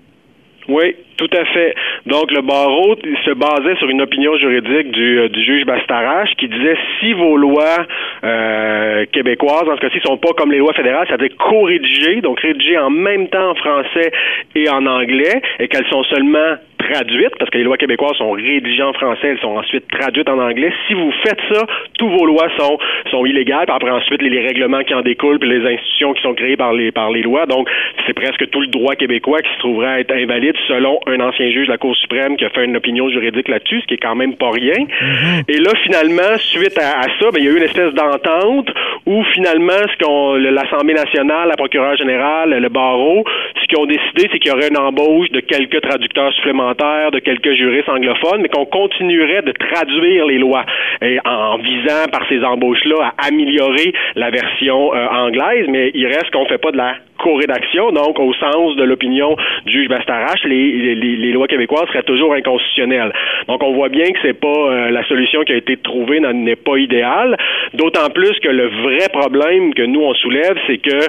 Oui, 0.69 0.95
tout 1.17 1.29
à 1.31 1.45
fait. 1.45 1.75
Donc, 2.05 2.31
le 2.31 2.41
barreau 2.41 2.95
se 3.25 3.31
basait 3.31 3.75
sur 3.77 3.89
une 3.89 4.01
opinion 4.01 4.35
juridique 4.37 4.91
du, 4.91 5.19
euh, 5.19 5.29
du 5.29 5.43
juge 5.43 5.65
Bastarache 5.65 6.31
qui 6.37 6.47
disait 6.47 6.77
si 6.99 7.13
vos 7.13 7.37
lois 7.37 7.85
euh, 8.23 9.05
québécoises, 9.11 9.67
en 9.69 9.75
ce 9.75 9.81
cas-ci, 9.81 9.99
sont 10.03 10.17
pas 10.17 10.33
comme 10.37 10.51
les 10.51 10.57
lois 10.57 10.73
fédérales, 10.73 11.05
c'est-à-dire 11.07 11.35
co-rédigées, 11.37 12.21
donc 12.21 12.39
rédigées 12.39 12.77
en 12.77 12.89
même 12.89 13.27
temps 13.27 13.51
en 13.51 13.55
français 13.55 14.11
et 14.55 14.69
en 14.69 14.85
anglais, 14.85 15.41
et 15.59 15.67
qu'elles 15.67 15.87
sont 15.87 16.03
seulement 16.03 16.57
traduites, 16.83 17.35
parce 17.39 17.49
que 17.49 17.57
les 17.57 17.63
lois 17.63 17.77
québécoises 17.77 18.15
sont 18.17 18.31
rédigées 18.31 18.83
en 18.83 18.93
français, 18.93 19.29
elles 19.29 19.39
sont 19.39 19.57
ensuite 19.57 19.87
traduites 19.87 20.29
en 20.29 20.39
anglais. 20.39 20.71
Si 20.87 20.93
vous 20.93 21.11
faites 21.23 21.39
ça, 21.51 21.65
tous 21.97 22.09
vos 22.09 22.25
lois 22.25 22.47
sont, 22.57 22.77
sont 23.09 23.25
illégales, 23.25 23.65
puis 23.65 23.75
après 23.75 23.91
ensuite 23.91 24.21
les, 24.21 24.43
règlements 24.43 24.83
qui 24.83 24.93
en 24.93 25.01
découlent, 25.01 25.39
puis 25.39 25.49
les 25.49 25.65
institutions 25.73 26.13
qui 26.13 26.21
sont 26.21 26.33
créées 26.33 26.57
par 26.57 26.73
les, 26.73 26.91
par 26.91 27.11
les 27.11 27.21
lois. 27.21 27.45
Donc, 27.45 27.69
c'est 28.05 28.13
presque 28.13 28.49
tout 28.49 28.61
le 28.61 28.67
droit 28.67 28.95
québécois 28.95 29.39
qui 29.41 29.53
se 29.53 29.59
trouverait 29.59 30.01
être 30.01 30.11
invalide 30.11 30.55
selon 30.67 30.99
un 31.07 31.19
ancien 31.19 31.49
juge 31.49 31.67
de 31.67 31.71
la 31.71 31.77
Cour 31.77 31.95
suprême 31.95 32.37
qui 32.37 32.45
a 32.45 32.49
fait 32.49 32.65
une 32.65 32.77
opinion 32.77 33.09
juridique 33.09 33.47
là-dessus, 33.47 33.81
ce 33.81 33.85
qui 33.87 33.95
est 33.95 34.03
quand 34.03 34.15
même 34.15 34.35
pas 34.35 34.51
rien. 34.51 34.85
Mm-hmm. 34.85 35.43
Et 35.49 35.57
là, 35.57 35.71
finalement, 35.83 36.37
suite 36.37 36.77
à, 36.77 37.03
ça, 37.19 37.31
ben, 37.31 37.39
il 37.39 37.45
y 37.45 37.47
a 37.47 37.51
eu 37.51 37.57
une 37.57 37.63
espèce 37.63 37.93
d'entente 37.93 38.69
où 39.05 39.23
finalement, 39.33 39.81
ce 39.91 40.03
qu'on, 40.03 40.33
l'Assemblée 40.35 40.93
nationale, 40.93 41.49
la 41.49 41.55
procureure 41.55 41.97
générale, 41.97 42.51
le 42.51 42.69
barreau, 42.69 43.23
ce 43.61 43.67
qu'ils 43.67 43.77
ont 43.77 43.85
décidé, 43.85 44.29
c'est 44.31 44.39
qu'il 44.39 44.51
y 44.51 44.55
aurait 44.55 44.69
une 44.69 44.77
embauche 44.77 45.29
de 45.31 45.39
quelques 45.39 45.81
traducteurs 45.81 46.33
supplémentaires 46.33 47.11
de 47.11 47.19
quelques 47.19 47.53
juristes 47.53 47.89
anglophones, 47.89 48.41
mais 48.41 48.49
qu'on 48.49 48.65
continuerait 48.65 49.41
de 49.41 49.51
traduire 49.51 50.25
les 50.25 50.37
lois. 50.37 50.65
et 51.01 51.19
en 51.25 51.57
visant 51.57 52.05
par 52.11 52.27
ces 52.29 52.43
embauches-là 52.43 53.13
à 53.17 53.27
améliorer 53.27 53.93
la 54.15 54.29
version 54.29 54.93
euh, 54.93 55.07
anglaise, 55.07 55.65
mais 55.69 55.91
il 55.93 56.05
reste 56.07 56.31
qu'on 56.31 56.45
fait 56.45 56.57
pas 56.57 56.71
de 56.71 56.77
la 56.77 56.95
co-rédaction, 57.23 57.91
donc 57.91 58.19
au 58.19 58.33
sens 58.33 58.75
de 58.75 58.83
l'opinion 58.83 59.35
du 59.65 59.71
juge 59.71 59.87
Bastarache, 59.87 60.43
les, 60.43 60.95
les, 60.95 60.95
les, 60.95 61.31
lois 61.31 61.47
québécoises 61.47 61.87
seraient 61.87 62.03
toujours 62.03 62.33
inconstitutionnelles. 62.33 63.13
Donc 63.47 63.63
on 63.63 63.73
voit 63.73 63.89
bien 63.89 64.05
que 64.05 64.19
c'est 64.21 64.39
pas 64.39 64.47
euh, 64.47 64.89
la 64.91 65.03
solution 65.05 65.43
qui 65.43 65.53
a 65.53 65.55
été 65.55 65.77
trouvée 65.77 66.19
n'est 66.19 66.57
pas 66.57 66.77
idéale, 66.77 67.37
d'autant 67.73 68.09
plus 68.13 68.37
que 68.41 68.49
le 68.49 68.67
vrai 68.67 69.07
problème 69.11 69.73
que 69.73 69.83
nous 69.83 70.01
on 70.01 70.13
soulève, 70.15 70.57
c'est 70.67 70.77
que 70.77 70.99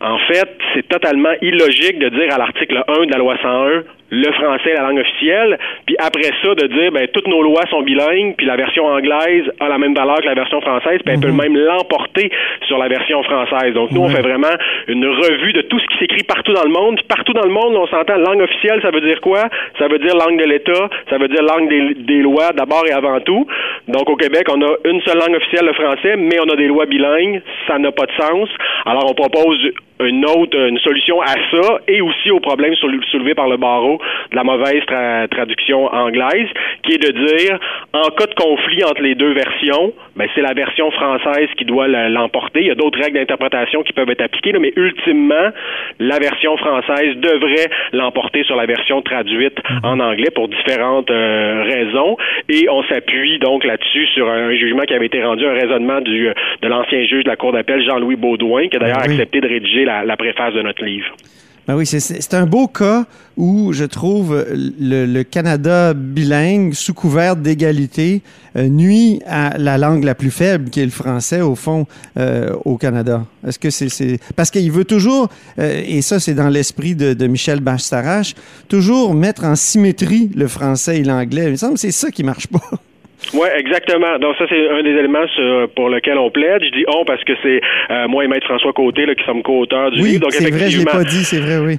en 0.00 0.18
fait, 0.18 0.50
c'est 0.74 0.88
totalement 0.88 1.32
illogique 1.40 1.98
de 1.98 2.08
dire 2.08 2.34
à 2.34 2.38
l'article 2.38 2.82
1 2.88 3.06
de 3.06 3.12
la 3.12 3.18
loi 3.18 3.36
101 3.40 3.84
le 4.10 4.32
français 4.32 4.74
la 4.74 4.82
langue 4.82 4.98
officielle, 4.98 5.58
puis 5.86 5.96
après 5.98 6.30
ça 6.42 6.54
de 6.54 6.66
dire 6.66 6.92
ben 6.92 7.06
toutes 7.12 7.28
nos 7.28 7.42
lois 7.42 7.62
sont 7.70 7.82
bilingues, 7.82 8.34
puis 8.36 8.46
la 8.46 8.56
version 8.56 8.86
anglaise 8.86 9.44
a 9.60 9.68
la 9.68 9.78
même 9.78 9.94
valeur 9.94 10.20
que 10.20 10.26
la 10.26 10.34
version 10.34 10.60
française, 10.60 11.00
puis 11.04 11.14
elle 11.14 11.20
peut 11.20 11.30
mhm. 11.30 11.42
même 11.42 11.56
l'emporter 11.56 12.30
sur 12.66 12.78
la 12.78 12.88
version 12.88 13.22
française. 13.22 13.72
Donc 13.72 13.92
nous 13.92 14.02
on 14.02 14.08
fait 14.08 14.22
vraiment 14.22 14.54
une 14.88 15.06
revue 15.06 15.52
de 15.52 15.59
tout 15.62 15.78
ce 15.78 15.86
qui 15.86 15.98
s'écrit 15.98 16.24
partout 16.24 16.52
dans 16.52 16.64
le 16.64 16.70
monde. 16.70 17.00
Partout 17.08 17.32
dans 17.32 17.44
le 17.44 17.52
monde, 17.52 17.76
on 17.76 17.86
s'entend 17.86 18.16
langue 18.16 18.42
officielle, 18.42 18.80
ça 18.82 18.90
veut 18.90 19.00
dire 19.00 19.20
quoi? 19.20 19.44
Ça 19.78 19.88
veut 19.88 19.98
dire 19.98 20.14
langue 20.14 20.38
de 20.38 20.44
l'État, 20.44 20.88
ça 21.08 21.18
veut 21.18 21.28
dire 21.28 21.42
langue 21.42 21.68
des, 21.68 21.94
des 21.94 22.22
lois 22.22 22.52
d'abord 22.52 22.86
et 22.86 22.92
avant 22.92 23.20
tout. 23.20 23.46
Donc 23.88 24.08
au 24.08 24.16
Québec, 24.16 24.46
on 24.50 24.60
a 24.62 24.74
une 24.84 25.00
seule 25.02 25.18
langue 25.18 25.36
officielle 25.36 25.66
le 25.66 25.72
français, 25.72 26.16
mais 26.16 26.38
on 26.40 26.50
a 26.50 26.56
des 26.56 26.66
lois 26.66 26.86
bilingues, 26.86 27.42
ça 27.66 27.78
n'a 27.78 27.92
pas 27.92 28.06
de 28.06 28.12
sens. 28.12 28.48
Alors 28.86 29.10
on 29.10 29.14
propose 29.14 29.58
une 30.00 30.24
autre 30.24 30.56
une 30.58 30.78
solution 30.78 31.20
à 31.20 31.34
ça 31.50 31.80
et 31.88 32.00
aussi 32.00 32.30
au 32.30 32.40
problème 32.40 32.74
soulevé 32.74 33.34
par 33.34 33.48
le 33.48 33.56
barreau 33.56 34.00
de 34.30 34.36
la 34.36 34.44
mauvaise 34.44 34.82
traduction 35.30 35.86
anglaise, 35.92 36.48
qui 36.82 36.94
est 36.94 36.98
de 36.98 37.12
dire 37.12 37.58
en 37.92 38.08
cas 38.10 38.26
de 38.26 38.34
conflit 38.34 38.84
entre 38.84 39.02
les 39.02 39.14
deux 39.14 39.32
versions, 39.32 39.92
ben 40.16 40.28
c'est 40.34 40.42
la 40.42 40.54
version 40.54 40.90
française 40.90 41.48
qui 41.56 41.64
doit 41.64 41.88
l'emporter. 41.88 42.60
Il 42.60 42.66
y 42.66 42.70
a 42.70 42.74
d'autres 42.74 42.98
règles 43.00 43.18
d'interprétation 43.18 43.82
qui 43.82 43.92
peuvent 43.92 44.10
être 44.10 44.22
appliquées, 44.22 44.52
mais 44.58 44.72
ultimement, 44.76 45.50
la 45.98 46.18
version 46.18 46.56
française 46.56 47.16
devrait 47.16 47.70
l'emporter 47.92 48.44
sur 48.44 48.56
la 48.56 48.66
version 48.66 49.02
traduite 49.02 49.58
mhm. 49.68 49.80
en 49.84 50.00
anglais 50.00 50.30
pour 50.34 50.48
différentes 50.48 51.10
euh, 51.10 51.64
raisons. 51.64 52.16
Et 52.48 52.68
on 52.68 52.82
s'appuie 52.84 53.38
donc 53.38 53.64
là-dessus 53.64 54.06
sur 54.08 54.28
un 54.28 54.54
jugement 54.54 54.82
qui 54.82 54.94
avait 54.94 55.06
été 55.06 55.22
rendu, 55.22 55.46
un 55.46 55.54
raisonnement 55.54 56.00
du, 56.00 56.28
de 56.62 56.68
l'ancien 56.68 57.04
juge 57.04 57.24
de 57.24 57.28
la 57.28 57.36
Cour 57.36 57.52
d'appel, 57.52 57.84
Jean-Louis 57.84 58.16
Baudouin, 58.16 58.68
qui 58.68 58.76
a 58.76 58.80
d'ailleurs 58.80 58.98
ah 59.00 59.04
accepté 59.04 59.40
de 59.40 59.48
rédiger 59.48 59.84
la, 60.04 60.16
préface 60.16 60.54
de 60.54 60.62
notre 60.62 60.84
livre. 60.84 61.14
Ben 61.66 61.76
oui, 61.76 61.86
c'est 61.86 62.34
un 62.34 62.46
beau 62.46 62.66
cas 62.66 63.04
où 63.36 63.72
je 63.72 63.84
trouve 63.84 64.44
le, 64.50 65.22
Canada 65.22 65.94
bilingue, 65.94 66.72
sous 66.72 66.94
couvert 66.94 67.36
d'égalité, 67.36 68.22
euh, 68.56 68.66
nuit 68.66 69.20
à 69.26 69.56
la 69.56 69.78
langue 69.78 70.02
la 70.02 70.16
plus 70.16 70.32
faible, 70.32 70.70
qui 70.70 70.80
est 70.80 70.84
le 70.84 70.90
français, 70.90 71.40
au 71.42 71.54
fond, 71.54 71.86
euh, 72.18 72.52
au 72.64 72.76
Canada. 72.76 73.24
Est-ce 73.46 73.58
que 73.58 73.70
c'est... 73.70 74.18
Parce 74.34 74.50
qu'il 74.50 74.72
veut 74.72 74.84
toujours, 74.84 75.28
euh, 75.58 75.82
et 75.86 76.02
ça 76.02 76.18
c'est 76.18 76.34
dans 76.34 76.48
l'esprit 76.48 76.96
de, 76.96 77.14
de, 77.14 77.26
Michel 77.28 77.60
Bastarache, 77.60 78.34
toujours 78.68 79.14
mettre 79.14 79.44
en 79.44 79.54
symétrie 79.54 80.30
le 80.34 80.48
français 80.48 80.98
et 80.98 81.04
l'anglais. 81.04 81.44
Il 81.44 81.50
me 81.52 81.56
semble 81.56 81.74
que 81.74 81.80
c'est 81.80 81.92
ça 81.92 82.10
qui 82.10 82.24
marche 82.24 82.48
pas. 82.48 82.68
Oui, 83.34 83.48
exactement. 83.56 84.18
Donc 84.18 84.36
ça, 84.36 84.46
c'est 84.48 84.68
un 84.70 84.82
des 84.82 84.90
éléments 84.90 85.26
pour 85.76 85.88
lequel 85.88 86.18
on 86.18 86.30
plaide. 86.30 86.64
Je 86.64 86.70
dis 86.70 86.84
on 86.88 87.04
parce 87.04 87.22
que 87.24 87.32
c'est 87.42 87.60
euh, 87.90 88.08
moi 88.08 88.24
et 88.24 88.28
Maître 88.28 88.46
François 88.46 88.72
Côté 88.72 89.06
là, 89.06 89.14
qui 89.14 89.24
sommes 89.24 89.42
co-auteurs 89.42 89.90
du 89.90 90.02
oui, 90.02 90.08
livre. 90.10 90.22
Donc 90.22 90.32
c'est 90.32 90.50
vrai, 90.50 90.70
je 90.70 90.78
l'ai 90.78 90.84
pas 90.84 91.04
dit, 91.04 91.24
c'est 91.24 91.40
vrai, 91.40 91.58
oui. 91.58 91.76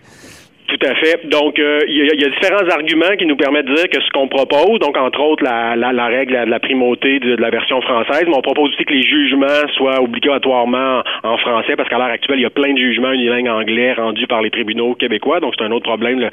Tout 0.71 0.87
à 0.87 0.95
fait. 0.95 1.27
Donc, 1.27 1.59
euh, 1.59 1.81
il 1.85 1.97
y, 1.97 2.23
a 2.23 2.29
différents 2.29 2.69
arguments 2.69 3.17
qui 3.19 3.25
nous 3.25 3.35
permettent 3.35 3.65
de 3.65 3.75
dire 3.75 3.89
que 3.89 3.99
ce 3.99 4.09
qu'on 4.11 4.29
propose, 4.29 4.79
donc 4.79 4.95
entre 4.97 5.19
autres 5.19 5.43
la, 5.43 5.75
la, 5.75 5.91
la 5.91 6.05
règle 6.07 6.45
de 6.45 6.49
la 6.49 6.59
primauté 6.61 7.19
de, 7.19 7.35
la 7.35 7.49
version 7.49 7.81
française, 7.81 8.23
mais 8.25 8.33
on 8.33 8.41
propose 8.41 8.69
aussi 8.69 8.85
que 8.85 8.93
les 8.93 9.01
jugements 9.01 9.67
soient 9.75 10.01
obligatoirement 10.01 11.03
en 11.23 11.37
français, 11.39 11.75
parce 11.75 11.89
qu'à 11.89 11.97
l'heure 11.97 12.07
actuelle, 12.07 12.39
il 12.39 12.43
y 12.43 12.45
a 12.45 12.49
plein 12.49 12.71
de 12.71 12.77
jugements 12.77 13.11
unilingues 13.11 13.49
anglais 13.49 13.91
rendus 13.91 14.27
par 14.27 14.41
les 14.41 14.49
tribunaux 14.49 14.95
québécois, 14.95 15.41
donc 15.41 15.55
c'est 15.57 15.65
un 15.65 15.71
autre 15.71 15.89
problème 15.89 16.29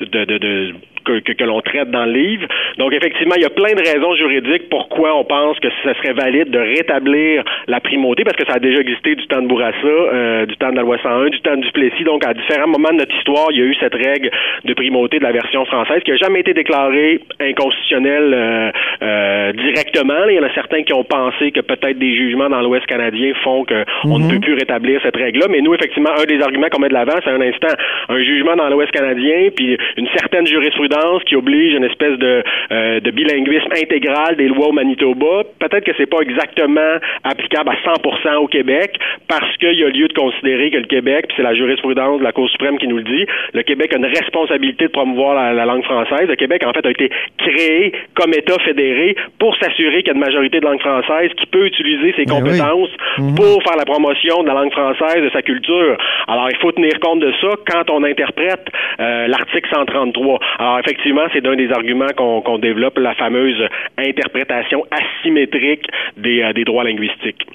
de, 0.00 0.24
de, 0.24 0.38
de 0.38 0.74
que, 1.04 1.20
que, 1.20 1.44
l'on 1.44 1.60
traite 1.60 1.90
dans 1.90 2.04
le 2.04 2.12
livre. 2.12 2.46
Donc, 2.78 2.92
effectivement, 2.92 3.34
il 3.36 3.42
y 3.42 3.46
a 3.46 3.50
plein 3.50 3.74
de 3.74 3.80
raisons 3.80 4.14
juridiques 4.14 4.68
pourquoi 4.70 5.16
on 5.16 5.24
pense 5.24 5.58
que 5.60 5.68
ce 5.82 5.94
serait 5.94 6.12
valide 6.12 6.50
de 6.50 6.58
rétablir 6.58 7.44
la 7.66 7.80
primauté, 7.80 8.24
parce 8.24 8.36
que 8.36 8.46
ça 8.46 8.54
a 8.54 8.58
déjà 8.58 8.80
existé 8.80 9.14
du 9.14 9.26
temps 9.26 9.42
de 9.42 9.46
Bourassa, 9.46 9.76
euh, 9.84 10.46
du 10.46 10.56
temps 10.56 10.70
de 10.70 10.76
la 10.76 10.82
loi 10.82 10.98
101, 11.02 11.30
du 11.30 11.40
temps 11.40 11.56
du 11.56 11.70
Plessis. 11.72 12.04
Donc, 12.04 12.24
à 12.26 12.34
différents 12.34 12.68
moments 12.68 12.90
de 12.90 12.98
notre 12.98 13.14
histoire, 13.16 13.48
il 13.50 13.58
y 13.58 13.62
a 13.62 13.64
eu 13.64 13.74
cette 13.80 13.94
règle 13.94 14.30
de 14.64 14.74
primauté 14.74 15.18
de 15.18 15.24
la 15.24 15.32
version 15.32 15.64
française 15.64 16.02
qui 16.04 16.10
n'a 16.10 16.16
jamais 16.16 16.40
été 16.40 16.54
déclarée 16.54 17.20
inconstitutionnelle 17.40 18.32
euh, 18.34 18.70
euh, 19.02 19.52
directement. 19.52 20.26
Il 20.28 20.36
y 20.36 20.40
en 20.40 20.44
a 20.44 20.54
certains 20.54 20.82
qui 20.82 20.92
ont 20.92 21.04
pensé 21.04 21.50
que 21.52 21.60
peut-être 21.60 21.98
des 21.98 22.14
jugements 22.14 22.48
dans 22.48 22.60
l'Ouest 22.60 22.86
canadien 22.86 23.32
font 23.42 23.64
qu'on 23.64 24.18
ne 24.18 24.24
mhm. 24.24 24.30
peut 24.30 24.40
plus 24.40 24.54
rétablir 24.54 25.00
cette 25.02 25.16
règle-là. 25.16 25.46
Mais 25.50 25.60
nous, 25.60 25.74
effectivement, 25.74 26.10
un 26.18 26.24
des 26.24 26.40
arguments 26.42 26.68
qu'on 26.70 26.80
met 26.80 26.88
de 26.88 26.94
l'avant, 26.94 27.18
c'est 27.24 27.30
un 27.30 27.40
instant 27.40 27.74
un 28.08 28.18
jugement 28.22 28.56
dans 28.56 28.68
l'Ouest 28.68 28.90
canadien, 28.92 29.48
puis 29.54 29.76
une 29.96 30.08
certaine 30.16 30.46
jurisprudence 30.46 30.91
qui 31.26 31.36
oblige 31.36 31.74
une 31.74 31.84
espèce 31.84 32.18
de, 32.18 32.42
euh, 32.70 33.00
de 33.00 33.10
bilinguisme 33.10 33.72
intégral 33.72 34.36
des 34.36 34.48
lois 34.48 34.68
au 34.68 34.72
Manitoba. 34.72 35.44
Peut-être 35.58 35.84
que 35.84 35.92
c'est 35.96 36.06
pas 36.06 36.20
exactement 36.20 36.98
applicable 37.24 37.70
à 37.70 37.76
100% 37.84 38.36
au 38.36 38.46
Québec 38.46 38.98
parce 39.28 39.56
qu'il 39.56 39.78
y 39.78 39.84
a 39.84 39.88
lieu 39.88 40.08
de 40.08 40.12
considérer 40.12 40.70
que 40.70 40.78
le 40.78 40.86
Québec, 40.86 41.26
puis 41.28 41.36
c'est 41.36 41.42
la 41.42 41.54
jurisprudence 41.54 42.18
de 42.18 42.24
la 42.24 42.32
Cour 42.32 42.48
suprême 42.50 42.78
qui 42.78 42.88
nous 42.88 42.98
le 42.98 43.04
dit, 43.04 43.26
le 43.54 43.62
Québec 43.62 43.92
a 43.94 43.98
une 43.98 44.06
responsabilité 44.06 44.86
de 44.86 44.90
promouvoir 44.90 45.54
la, 45.54 45.64
langue 45.64 45.84
française. 45.84 46.28
Le 46.28 46.36
Québec, 46.36 46.62
en 46.66 46.72
fait, 46.72 46.84
a 46.84 46.90
été 46.90 47.10
créé 47.38 47.92
comme 48.14 48.32
État 48.34 48.58
fédéré 48.64 49.16
pour 49.38 49.56
s'assurer 49.56 50.02
qu'il 50.02 50.08
y 50.08 50.10
a 50.10 50.14
une 50.14 50.20
majorité 50.20 50.60
de 50.60 50.64
langue 50.64 50.80
française 50.80 51.30
qui 51.38 51.46
peut 51.46 51.66
utiliser 51.66 52.14
ses 52.16 52.24
ben 52.24 52.36
compétences 52.36 52.90
mhm. 53.18 53.34
pour 53.34 53.62
faire 53.62 53.76
la 53.76 53.84
promotion 53.84 54.42
de 54.42 54.48
la 54.48 54.54
langue 54.54 54.72
française, 54.72 55.22
de 55.22 55.30
sa 55.30 55.42
culture. 55.42 55.96
Alors, 56.28 56.48
il 56.50 56.56
faut 56.58 56.72
tenir 56.72 56.98
compte 57.00 57.20
de 57.20 57.32
ça 57.40 57.48
quand 57.70 57.90
on 57.90 58.02
interprète 58.04 58.66
euh, 59.00 59.28
l'article 59.28 59.68
133. 59.72 60.38
Alors, 60.58 60.80
effectivement, 60.84 61.22
c'est 61.32 61.40
d'un 61.40 61.56
des 61.56 61.70
arguments 61.70 62.12
qu'on 62.16 62.58
développe, 62.58 62.98
la 62.98 63.14
fameuse 63.14 63.62
interprétation 63.98 64.84
asymétrique 64.90 65.86
des, 66.16 66.42
euh, 66.42 66.52
des 66.52 66.64
droits 66.64 66.84
linguistiques. 66.84 67.46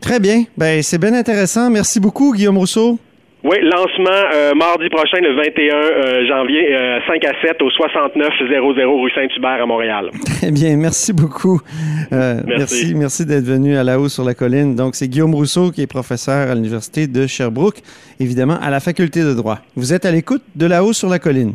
Très 0.00 0.20
bien. 0.20 0.44
Ben, 0.56 0.82
c'est 0.82 1.00
bien 1.00 1.14
intéressant. 1.14 1.70
Merci 1.70 2.00
beaucoup, 2.00 2.32
Guillaume 2.32 2.58
Rousseau. 2.58 2.98
Oui, 3.44 3.56
lancement 3.62 4.30
euh, 4.34 4.52
mardi 4.54 4.88
prochain, 4.88 5.18
le 5.20 5.36
21 5.36 5.74
euh, 5.74 6.26
janvier, 6.26 6.66
5 7.06 7.24
euh, 7.24 7.28
à 7.28 7.46
7 7.46 7.62
au 7.62 7.70
6900 7.70 9.00
rue 9.00 9.10
Saint-Hubert 9.14 9.62
à 9.62 9.66
Montréal. 9.66 10.10
Très 10.24 10.50
bien, 10.50 10.76
merci 10.76 11.12
beaucoup. 11.12 11.60
merci, 12.10 12.94
merci, 12.96 13.24
d'être 13.24 13.44
venu 13.44 13.76
à 13.76 13.84
la 13.84 14.00
haut 14.00 14.08
sur 14.08 14.24
la 14.24 14.34
colline. 14.34 14.74
Donc, 14.74 14.96
c'est 14.96 15.06
Guillaume 15.06 15.36
Rousseau 15.36 15.70
qui 15.70 15.82
est 15.82 15.86
professeur 15.86 16.50
à 16.50 16.54
l'Université 16.56 17.06
de 17.06 17.28
Sherbrooke, 17.28 17.78
évidemment 18.18 18.58
à 18.60 18.70
la 18.70 18.80
faculté 18.80 19.20
de 19.22 19.34
droit. 19.34 19.58
Vous 19.76 19.92
êtes 19.92 20.04
à 20.04 20.10
l'écoute 20.10 20.42
de 20.56 20.66
la 20.66 20.82
haut 20.82 20.92
sur 20.92 21.08
la 21.08 21.20
colline. 21.20 21.54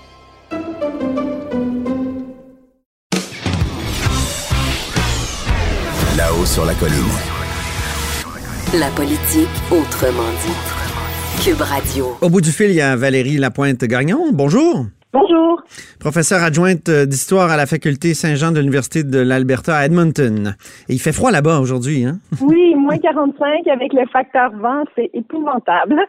Là-haut 6.21 6.45
sur 6.45 6.65
la 6.65 6.75
colline. 6.75 6.93
La 8.75 8.89
politique 8.91 9.49
autrement 9.71 10.29
dit. 10.45 11.43
Cube 11.43 11.61
Radio. 11.61 12.15
Au 12.21 12.29
bout 12.29 12.41
du 12.41 12.51
fil, 12.51 12.69
il 12.69 12.75
y 12.75 12.81
a 12.81 12.95
Valérie 12.95 13.37
Lapointe-Gagnon. 13.37 14.29
Bonjour. 14.31 14.85
Bonjour. 15.71 16.01
Professeur 16.01 16.43
adjointe 16.43 16.89
euh, 16.89 17.05
d'histoire 17.05 17.51
à 17.51 17.57
la 17.57 17.65
faculté 17.65 18.13
Saint-Jean 18.13 18.51
de 18.51 18.59
l'Université 18.59 19.03
de 19.03 19.19
l'Alberta 19.19 19.77
à 19.77 19.85
Edmonton. 19.85 20.55
Et 20.89 20.93
il 20.93 20.99
fait 20.99 21.11
froid 21.11 21.31
là-bas 21.31 21.59
aujourd'hui, 21.59 22.05
hein? 22.05 22.19
Oui, 22.41 22.73
moins 22.75 22.97
45 22.97 23.67
avec 23.67 23.93
le 23.93 24.07
facteur 24.11 24.51
vent, 24.53 24.83
c'est 24.95 25.09
épouvantable. 25.13 25.99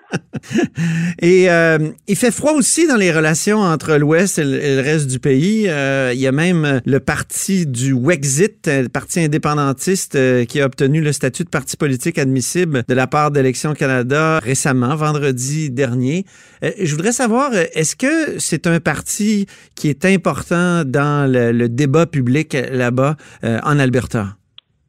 et 1.20 1.50
euh, 1.50 1.78
il 2.08 2.16
fait 2.16 2.30
froid 2.30 2.52
aussi 2.52 2.88
dans 2.88 2.96
les 2.96 3.12
relations 3.12 3.58
entre 3.58 3.96
l'Ouest 3.96 4.38
et, 4.38 4.44
le 4.44 4.80
reste 4.80 5.08
du 5.08 5.18
pays. 5.18 5.68
Euh, 5.68 6.12
il 6.14 6.20
y 6.20 6.26
a 6.26 6.32
même 6.32 6.80
le 6.84 7.00
parti 7.00 7.66
du 7.66 7.92
Wexit, 7.92 8.66
le 8.66 8.88
parti 8.88 9.20
indépendantiste 9.20 10.18
qui 10.46 10.60
a 10.60 10.66
obtenu 10.66 11.02
le 11.02 11.12
statut 11.12 11.44
de 11.44 11.50
parti 11.50 11.76
politique 11.76 12.18
admissible 12.18 12.82
de 12.88 12.94
la 12.94 13.06
part 13.06 13.30
d'Élections 13.30 13.74
Canada 13.74 14.38
récemment, 14.38 14.96
vendredi 14.96 15.70
dernier. 15.70 16.24
je 16.62 16.94
voudrais 16.94 17.12
savoir, 17.12 17.52
est-ce 17.74 17.94
que 17.94 18.38
c'est 18.38 18.66
un 18.66 18.80
parti 18.80 19.46
qui 19.74 19.88
est 19.88 20.04
important 20.04 20.84
dans 20.84 21.30
le, 21.30 21.68
débat 21.68 22.06
public 22.06 22.56
là-bas 22.70 23.16
euh, 23.44 23.58
en 23.64 23.78
Alberta? 23.78 24.26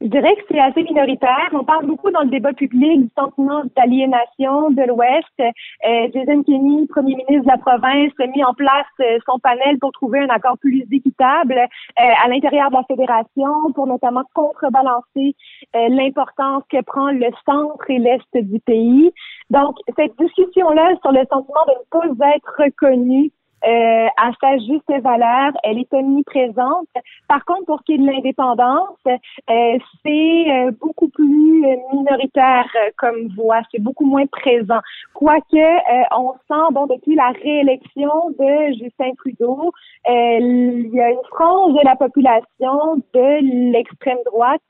Je 0.00 0.08
dirais 0.08 0.34
que 0.36 0.42
c'est 0.50 0.60
assez 0.60 0.82
minoritaire. 0.82 1.48
On 1.52 1.64
parle 1.64 1.86
beaucoup 1.86 2.10
dans 2.10 2.22
le 2.22 2.28
débat 2.28 2.52
public 2.52 3.04
du 3.04 3.10
sentiment 3.16 3.62
d'aliénation 3.74 4.70
de 4.70 4.82
l'Ouest. 4.86 5.32
Euh, 5.40 6.08
Jason 6.12 6.42
Kenney, 6.42 6.86
premier 6.88 7.14
ministre 7.14 7.44
de 7.44 7.48
la 7.48 7.56
province, 7.56 8.12
a 8.20 8.26
mis 8.26 8.44
en 8.44 8.52
place 8.52 8.84
euh, 9.00 9.18
son 9.24 9.38
panel 9.38 9.78
pour 9.78 9.92
trouver 9.92 10.18
un 10.18 10.28
accord 10.28 10.58
plus 10.58 10.84
équitable 10.92 11.58
à 11.96 12.28
l'intérieur 12.28 12.68
de 12.70 12.76
la 12.76 12.84
fédération, 12.84 13.72
pour 13.74 13.86
notamment 13.86 14.24
contrebalancer 14.34 15.34
l'importance 15.72 16.64
que 16.70 16.82
prend 16.82 17.10
le 17.10 17.30
centre 17.46 17.88
et 17.88 17.98
l'est 17.98 18.44
du 18.44 18.60
pays. 18.60 19.10
Donc, 19.50 19.76
cette 19.96 20.12
discussion-là 20.18 20.94
sur 21.02 21.12
le 21.12 21.20
sentiment 21.30 21.60
de 21.68 22.08
ne 22.08 22.14
pas 22.14 22.36
être 22.36 22.52
reconnu 22.58 23.30
euh, 23.66 24.06
à 24.16 24.30
sa 24.40 24.58
juste 24.58 24.92
valeur, 25.02 25.52
elle 25.62 25.78
est 25.78 25.92
omniprésente. 25.92 26.88
Par 27.28 27.44
contre, 27.44 27.64
pour 27.64 27.78
ce 27.80 27.84
qui 27.84 27.94
est 27.94 27.98
de 27.98 28.06
l'indépendance, 28.06 28.98
euh, 29.06 29.78
c'est 30.04 30.44
euh, 30.50 30.70
beaucoup 30.80 31.08
plus 31.08 31.64
minoritaire 31.92 32.66
comme 32.98 33.28
voix, 33.36 33.62
c'est 33.72 33.80
beaucoup 33.80 34.04
moins 34.04 34.26
présent. 34.26 34.80
Quoique, 35.14 36.14
on 36.16 36.32
sent, 36.48 36.72
bon, 36.72 36.86
depuis 36.86 37.14
la 37.14 37.30
réélection 37.42 38.30
de 38.38 38.74
Justin 38.74 39.12
Trudeau, 39.16 39.72
il 40.06 40.90
y 40.92 41.00
a 41.00 41.10
une 41.10 41.24
frange 41.30 41.72
de 41.72 41.84
la 41.84 41.96
population 41.96 42.96
de 43.14 43.72
l'extrême 43.72 44.18
droite 44.26 44.60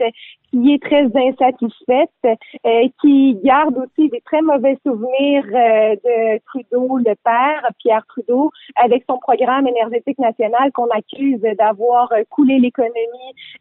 qui 0.55 0.73
est 0.73 0.83
très 0.83 1.05
insatisfaite, 1.05 2.11
euh, 2.25 2.89
qui 3.01 3.35
garde 3.43 3.77
aussi 3.77 4.09
des 4.09 4.21
très 4.21 4.41
mauvais 4.41 4.79
souvenirs 4.87 5.45
euh, 5.47 5.97
de 5.97 6.41
Trudeau, 6.47 6.99
le 6.99 7.15
père, 7.25 7.69
Pierre 7.79 8.05
Trudeau, 8.07 8.51
avec 8.77 9.05
son 9.09 9.19
programme 9.19 9.67
énergétique 9.67 10.19
national 10.19 10.71
qu'on 10.73 10.89
accuse 10.91 11.41
d'avoir 11.59 12.09
coulé 12.31 12.59
l'économie 12.59 12.95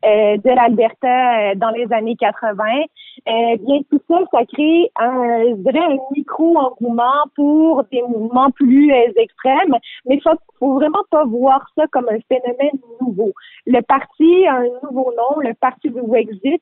euh, 0.06 0.38
de 0.38 0.50
l'Alberta 0.50 1.56
dans 1.56 1.70
les 1.70 1.92
années 1.92 2.16
80. 2.16 2.64
bien 3.26 3.80
tout 3.90 4.00
ça, 4.08 4.20
ça 4.32 4.46
crée 4.46 4.92
un, 5.00 5.56
un 5.56 5.98
micro-engouement 6.16 7.24
pour 7.36 7.84
des 7.92 8.04
mouvements 8.04 8.52
plus 8.52 8.92
extrêmes, 9.18 9.76
mais 10.06 10.20
faut, 10.22 10.30
faut 10.60 10.74
vraiment 10.76 11.04
pas 11.10 11.26
voir 11.26 11.66
ça 11.76 11.86
comme 11.92 12.08
un 12.10 12.20
phénomène 12.30 12.80
nouveau. 13.02 13.32
Le 13.66 13.82
parti 13.82 14.46
a 14.46 14.58
un 14.58 14.68
nouveau 14.84 15.12
nom, 15.18 15.40
le 15.40 15.54
parti 15.56 15.90
du 15.90 16.02
Wexit, 16.02 16.62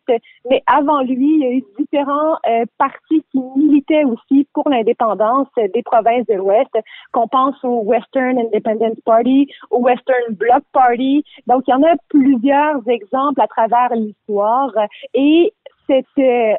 mais 0.49 0.61
avant 0.67 1.01
lui, 1.01 1.35
il 1.35 1.39
y 1.39 1.45
a 1.45 1.51
eu 1.51 1.63
différents 1.77 2.35
euh, 2.47 2.65
partis 2.77 3.23
qui 3.31 3.39
militaient 3.55 4.03
aussi 4.03 4.47
pour 4.53 4.69
l'indépendance 4.69 5.47
des 5.57 5.83
provinces 5.83 6.25
de 6.27 6.35
l'Ouest, 6.35 6.71
qu'on 7.11 7.27
pense 7.27 7.55
au 7.63 7.81
Western 7.83 8.37
Independence 8.37 8.99
Party, 9.05 9.47
au 9.69 9.79
Western 9.79 10.33
Bloc 10.33 10.63
Party. 10.71 11.23
Donc, 11.47 11.63
il 11.67 11.71
y 11.71 11.73
en 11.73 11.83
a 11.83 11.95
plusieurs 12.09 12.87
exemples 12.87 13.41
à 13.41 13.47
travers 13.47 13.95
l'histoire 13.95 14.71
et 15.13 15.53
cette 15.87 16.05
euh, 16.19 16.53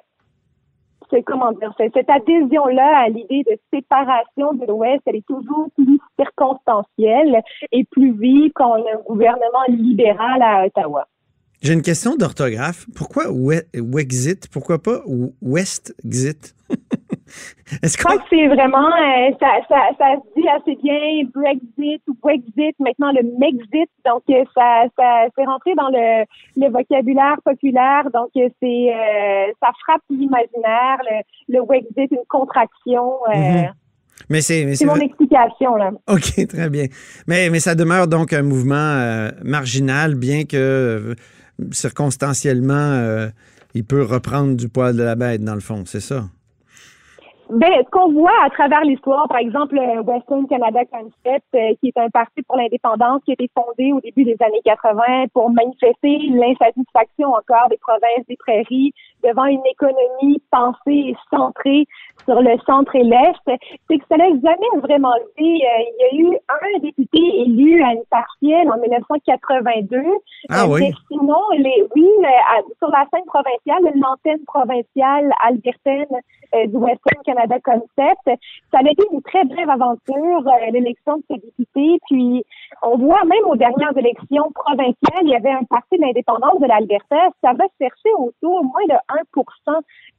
comment 1.26 1.52
dire, 1.52 1.74
cette 1.76 2.08
adhésion-là 2.08 3.02
à 3.04 3.08
l'idée 3.08 3.44
de 3.44 3.58
séparation 3.72 4.54
de 4.54 4.66
l'Ouest, 4.66 5.02
elle 5.06 5.16
est 5.16 5.26
toujours 5.26 5.68
plus 5.76 5.98
circonstancielle 6.18 7.42
et 7.70 7.84
plus 7.84 8.12
vive 8.12 8.52
quand 8.54 8.74
un 8.74 9.02
gouvernement 9.06 9.64
libéral 9.68 10.40
à 10.42 10.64
Ottawa. 10.66 11.06
J'ai 11.62 11.74
une 11.74 11.82
question 11.82 12.16
d'orthographe. 12.16 12.86
Pourquoi 12.96 13.26
Wexit? 13.30 14.48
Pourquoi 14.48 14.82
pas 14.82 15.00
Westxit? 15.40 16.54
Je 17.82 17.96
crois 17.96 18.18
que 18.18 18.24
c'est 18.28 18.48
vraiment, 18.48 18.88
euh, 18.88 19.30
ça, 19.40 19.48
ça, 19.68 19.88
ça, 19.96 20.06
se 20.16 20.40
dit 20.40 20.48
assez 20.48 20.76
bien 20.82 21.24
Brexit 21.32 22.02
ou 22.08 22.16
Wexit, 22.24 22.74
maintenant 22.80 23.12
le 23.12 23.22
Mexit. 23.38 23.88
Donc, 24.04 24.22
euh, 24.28 24.44
ça, 24.54 24.84
ça 24.98 25.28
c'est 25.36 25.44
rentré 25.44 25.74
dans 25.76 25.88
le, 25.88 26.24
le 26.56 26.70
vocabulaire 26.70 27.36
populaire. 27.44 28.04
Donc, 28.12 28.30
euh, 28.36 28.48
c'est, 28.60 29.54
ça 29.62 29.70
frappe 29.84 30.02
l'imaginaire. 30.10 30.98
Le, 31.48 31.58
le 31.58 31.60
Wexit, 31.62 32.10
une 32.10 32.26
contraction. 32.28 33.18
Mm-hmm. 33.28 33.70
Mais 34.30 34.40
c'est, 34.40 34.74
c'est 34.74 34.84
mon 34.84 34.96
explication 34.96 35.76
là. 35.76 35.92
Ok, 36.08 36.46
très 36.48 36.70
bien. 36.70 36.86
Mais 37.26 37.50
mais 37.50 37.60
ça 37.60 37.74
demeure 37.74 38.08
donc 38.08 38.32
un 38.32 38.42
mouvement 38.42 39.28
marginal, 39.42 40.14
bien 40.14 40.44
que 40.44 41.14
circonstanciellement, 41.70 42.74
euh, 42.74 43.28
il 43.74 43.84
peut 43.84 44.02
reprendre 44.02 44.56
du 44.56 44.68
poil 44.68 44.96
de 44.96 45.02
la 45.02 45.14
bête, 45.14 45.42
dans 45.42 45.54
le 45.54 45.60
fond, 45.60 45.84
c'est 45.86 46.00
ça? 46.00 46.28
Ben, 47.52 47.68
ce 47.84 47.90
qu'on 47.90 48.10
voit 48.12 48.32
à 48.42 48.48
travers 48.48 48.80
l'histoire, 48.80 49.28
par 49.28 49.36
exemple, 49.36 49.78
Western 50.06 50.48
Canada 50.48 50.80
Concept, 50.86 51.44
euh, 51.54 51.74
qui 51.80 51.88
est 51.88 51.98
un 51.98 52.08
parti 52.08 52.40
pour 52.48 52.56
l'indépendance 52.56 53.20
qui 53.26 53.32
a 53.32 53.34
été 53.34 53.50
fondé 53.54 53.92
au 53.92 54.00
début 54.00 54.24
des 54.24 54.38
années 54.40 54.62
80 54.64 55.26
pour 55.34 55.50
manifester 55.50 56.18
l'insatisfaction 56.30 57.28
encore 57.28 57.68
des 57.68 57.76
provinces 57.76 58.24
des 58.26 58.38
prairies 58.38 58.94
devant 59.22 59.44
une 59.44 59.60
économie 59.70 60.42
pensée 60.50 61.12
et 61.12 61.16
centrée 61.30 61.84
sur 62.24 62.40
le 62.40 62.56
centre 62.64 62.96
et 62.96 63.02
l'est, 63.02 63.58
c'est 63.90 63.98
que 63.98 64.04
ça 64.08 64.16
n'a 64.16 64.28
jamais 64.28 64.80
vraiment 64.80 65.14
été. 65.16 65.44
Euh, 65.44 65.82
il 65.82 65.96
y 66.00 66.04
a 66.04 66.30
eu 66.30 66.38
un 66.48 66.78
député 66.78 67.18
élu 67.42 67.82
à 67.82 67.92
une 67.92 68.04
partielle 68.10 68.70
en 68.70 68.78
1982. 68.80 69.98
Ah 70.48 70.66
oui. 70.66 70.80
Mais 70.80 70.92
sinon, 71.08 71.40
les, 71.58 71.84
oui, 71.94 72.08
sur 72.78 72.88
la 72.88 73.04
scène 73.12 73.26
provinciale, 73.26 73.92
l'antenne 73.94 74.42
provinciale 74.46 75.30
albertaine 75.44 76.06
euh, 76.12 76.41
du 76.66 76.76
Western 76.76 77.22
Canada 77.24 77.58
Concept, 77.64 78.40
ça 78.70 78.78
a 78.78 78.90
été 78.90 79.02
une 79.12 79.22
très 79.22 79.44
brève 79.44 79.70
aventure, 79.70 80.46
euh, 80.46 80.70
l'élection 80.72 81.18
de 81.18 81.22
ce 81.30 81.34
député. 81.34 81.98
Puis, 82.08 82.44
on 82.82 82.96
voit 82.96 83.24
même 83.24 83.44
aux 83.46 83.56
dernières 83.56 83.96
élections 83.96 84.50
provinciales, 84.54 85.22
il 85.22 85.30
y 85.30 85.36
avait 85.36 85.50
un 85.50 85.64
parti 85.64 85.96
de 85.96 86.02
l'indépendance 86.02 86.60
de 86.60 86.66
l'Alberta. 86.66 87.28
Ça 87.42 87.52
va 87.52 87.64
chercher 87.80 88.10
autour 88.18 88.64
moins 88.64 88.86
de 88.88 88.94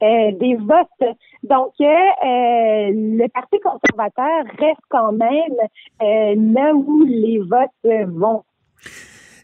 1 0.01 0.31
des 0.31 0.55
votes. 0.55 1.15
Donc, 1.43 1.73
euh, 1.81 1.85
le 2.91 3.27
Parti 3.29 3.59
conservateur 3.59 4.43
reste 4.59 4.81
quand 4.89 5.11
même 5.11 5.57
euh, 6.01 6.35
là 6.53 6.73
où 6.73 7.03
les 7.05 7.39
votes 7.39 8.07
vont. 8.07 8.43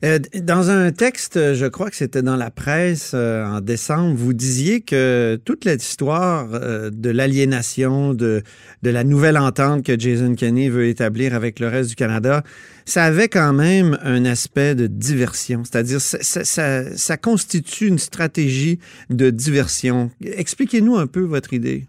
Euh, 0.04 0.20
dans 0.42 0.70
un 0.70 0.92
texte, 0.92 1.54
je 1.54 1.66
crois 1.66 1.90
que 1.90 1.96
c'était 1.96 2.22
dans 2.22 2.38
la 2.38 2.52
presse 2.52 3.14
en 3.14 3.60
décembre, 3.60 4.16
vous 4.16 4.34
disiez 4.34 4.82
que 4.82 5.40
toute 5.44 5.66
l'histoire 5.66 6.48
de 6.48 7.10
l'aliénation, 7.10 8.14
de, 8.14 8.44
la 8.82 9.04
nouvelle 9.04 9.38
entente 9.38 9.84
que 9.86 10.00
Jason 10.00 10.36
Kenney 10.36 10.70
veut 10.70 10.88
établir 10.88 11.36
avec 11.36 11.60
le 11.60 11.68
reste 11.68 11.90
du 11.90 11.96
Canada, 11.96 12.44
ça 12.86 13.04
avait 13.04 13.28
quand 13.28 13.54
même 13.54 14.00
un 14.02 14.26
aspect 14.26 14.74
de 14.74 14.88
diversion. 14.88 15.64
C'est-à-dire, 15.64 16.00
ça 16.02 17.18
constitue 17.18 17.88
une 17.88 18.00
stratégie 18.00 18.80
de 19.10 19.30
diversion. 19.30 20.12
Expliquez-nous 20.24 20.96
un 20.96 21.08
peu 21.08 21.22
votre 21.22 21.54
idée. 21.54 21.88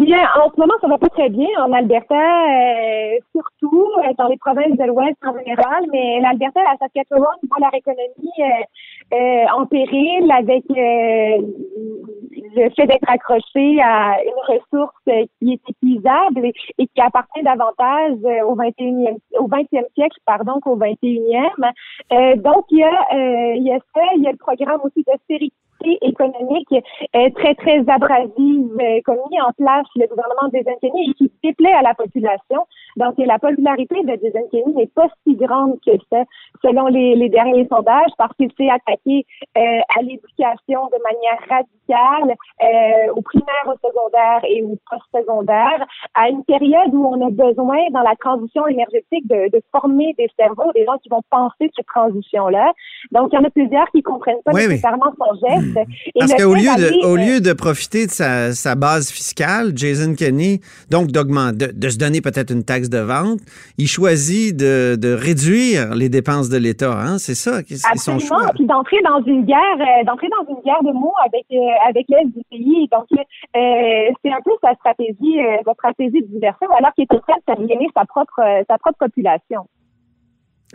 Eh 0.00 0.04
bien, 0.04 0.28
en 0.40 0.48
ce 0.50 0.60
moment, 0.60 0.74
ça 0.80 0.86
va 0.86 0.96
pas 0.96 1.08
très 1.08 1.28
bien 1.28 1.48
en 1.58 1.72
Alberta, 1.72 2.14
euh, 2.14 3.18
surtout 3.32 3.84
euh, 3.98 4.12
dans 4.16 4.28
les 4.28 4.36
provinces 4.36 4.76
de 4.76 4.84
l'Ouest 4.84 5.16
en 5.26 5.36
général, 5.36 5.86
mais 5.90 6.20
l'Alberta, 6.20 6.62
la 6.62 6.76
Saskatchewan 6.78 7.34
voit 7.48 7.58
leur 7.58 7.74
économie 7.74 8.30
euh, 8.38 8.62
euh 9.14 9.44
en 9.56 9.66
péril 9.66 10.30
avec 10.30 10.62
le 10.68 11.40
fait 12.76 12.86
d'être 12.86 13.10
accroché 13.10 13.80
à 13.80 14.22
une 14.22 14.38
ressource 14.46 14.94
qui 15.04 15.54
est 15.54 15.68
épuisable 15.68 16.52
et, 16.78 16.86
qui 16.86 17.00
appartient 17.00 17.42
davantage 17.42 18.18
au 18.46 18.54
21e, 18.54 19.18
au 19.40 19.48
20e 19.48 19.84
siècle, 19.94 20.20
pardon, 20.24 20.60
qu'au 20.60 20.76
21e. 20.76 21.72
donc, 22.36 22.66
il 22.70 22.78
y 22.78 22.84
a, 22.84 23.08
il 23.56 23.64
y 23.64 23.72
a 23.72 23.80
ça, 23.94 24.02
il 24.14 24.22
y 24.22 24.28
a 24.28 24.32
le 24.32 24.36
programme 24.36 24.80
aussi 24.84 25.02
d'austérité 25.02 25.56
économique 26.02 26.72
est 27.12 27.34
très, 27.36 27.54
très 27.54 27.78
abrasive 27.88 28.70
euh, 28.80 29.00
comme 29.04 29.18
mis 29.30 29.40
en 29.40 29.52
place 29.56 29.86
le 29.96 30.06
gouvernement 30.06 30.48
des 30.52 30.64
et 30.68 31.12
qui 31.14 31.32
déplaît 31.42 31.72
à 31.72 31.82
la 31.82 31.94
population. 31.94 32.66
Donc, 32.96 33.14
la 33.18 33.38
popularité 33.38 34.02
de 34.02 34.18
Jason 34.22 34.72
n'est 34.74 34.86
pas 34.88 35.08
si 35.24 35.34
grande 35.36 35.78
que 35.86 35.92
ça, 36.10 36.24
selon 36.64 36.86
les, 36.86 37.14
les 37.14 37.28
derniers 37.28 37.66
sondages, 37.68 38.10
parce 38.16 38.34
qu'il 38.36 38.50
s'est 38.58 38.70
attaqué 38.70 39.24
euh, 39.56 39.80
à 39.96 40.02
l'éducation 40.02 40.86
de 40.86 40.98
manière 41.02 41.38
radicale, 41.48 42.36
euh, 42.62 43.12
au 43.14 43.22
primaire, 43.22 43.66
au 43.66 43.76
secondaire 43.86 44.40
et 44.48 44.62
au 44.62 44.76
post-secondaire, 44.90 45.86
à 46.14 46.28
une 46.28 46.44
période 46.44 46.92
où 46.92 47.06
on 47.06 47.26
a 47.26 47.30
besoin, 47.30 47.78
dans 47.92 48.02
la 48.02 48.16
transition 48.16 48.66
énergétique, 48.66 49.26
de, 49.26 49.50
de 49.50 49.62
former 49.72 50.14
des 50.18 50.28
cerveaux, 50.38 50.70
des 50.74 50.84
gens 50.84 50.98
qui 51.02 51.08
vont 51.08 51.22
penser 51.30 51.70
cette 51.74 51.86
transition-là. 51.86 52.72
Donc, 53.12 53.30
il 53.32 53.36
y 53.36 53.38
en 53.38 53.44
a 53.44 53.50
plusieurs 53.50 53.88
qui 53.90 54.02
comprennent 54.02 54.42
pas 54.44 54.52
nécessairement 54.52 55.12
son 55.16 55.34
geste. 55.46 55.67
Parce 56.18 56.34
qu'au 56.34 56.54
lieu, 56.54 56.62
de, 56.62 57.06
au 57.06 57.16
lieu 57.16 57.40
de 57.40 57.52
profiter 57.52 58.06
de 58.06 58.10
sa, 58.10 58.52
sa 58.52 58.74
base 58.74 59.10
fiscale, 59.10 59.72
Jason 59.74 60.14
Kenney, 60.14 60.60
donc 60.90 61.08
d'augmenter, 61.08 61.72
de, 61.72 61.88
se 61.88 61.98
donner 61.98 62.20
peut-être 62.20 62.52
une 62.52 62.64
taxe 62.64 62.88
de 62.88 62.98
vente, 62.98 63.40
il 63.78 63.86
choisit 63.86 64.56
de, 64.56 64.96
de 64.96 65.12
réduire 65.12 65.94
les 65.94 66.08
dépenses 66.08 66.48
de 66.48 66.58
l'État. 66.58 66.92
Hein? 66.92 67.18
C'est 67.18 67.34
ça, 67.34 67.60
c'est 67.66 67.98
son 67.98 68.18
choix. 68.18 68.50
Puis 68.54 68.66
d'entrer 68.66 69.00
dans 69.02 69.22
une 69.24 69.44
guerre, 69.44 69.58
euh, 69.80 70.04
d'entrer 70.04 70.28
dans 70.28 70.54
une 70.54 70.62
guerre 70.62 70.82
de 70.82 70.92
mots 70.92 71.14
avec 71.24 71.44
euh, 71.52 71.88
avec 71.88 72.06
l'est 72.08 72.26
du 72.26 72.42
pays. 72.50 72.88
Donc 72.90 73.06
euh, 73.12 74.10
c'est 74.22 74.32
un 74.32 74.40
peu 74.44 74.52
sa 74.62 74.74
stratégie, 74.74 75.38
sa 75.64 75.72
stratégie 75.74 76.22
de 76.22 76.26
diversion, 76.26 76.68
alors 76.78 76.92
qu'il 76.94 77.04
est 77.04 77.14
en 77.14 77.20
train 77.20 77.34
de 77.56 77.86
sa 77.94 78.04
propre 78.04 78.40
sa 78.68 78.78
propre 78.78 78.98
population. 78.98 79.66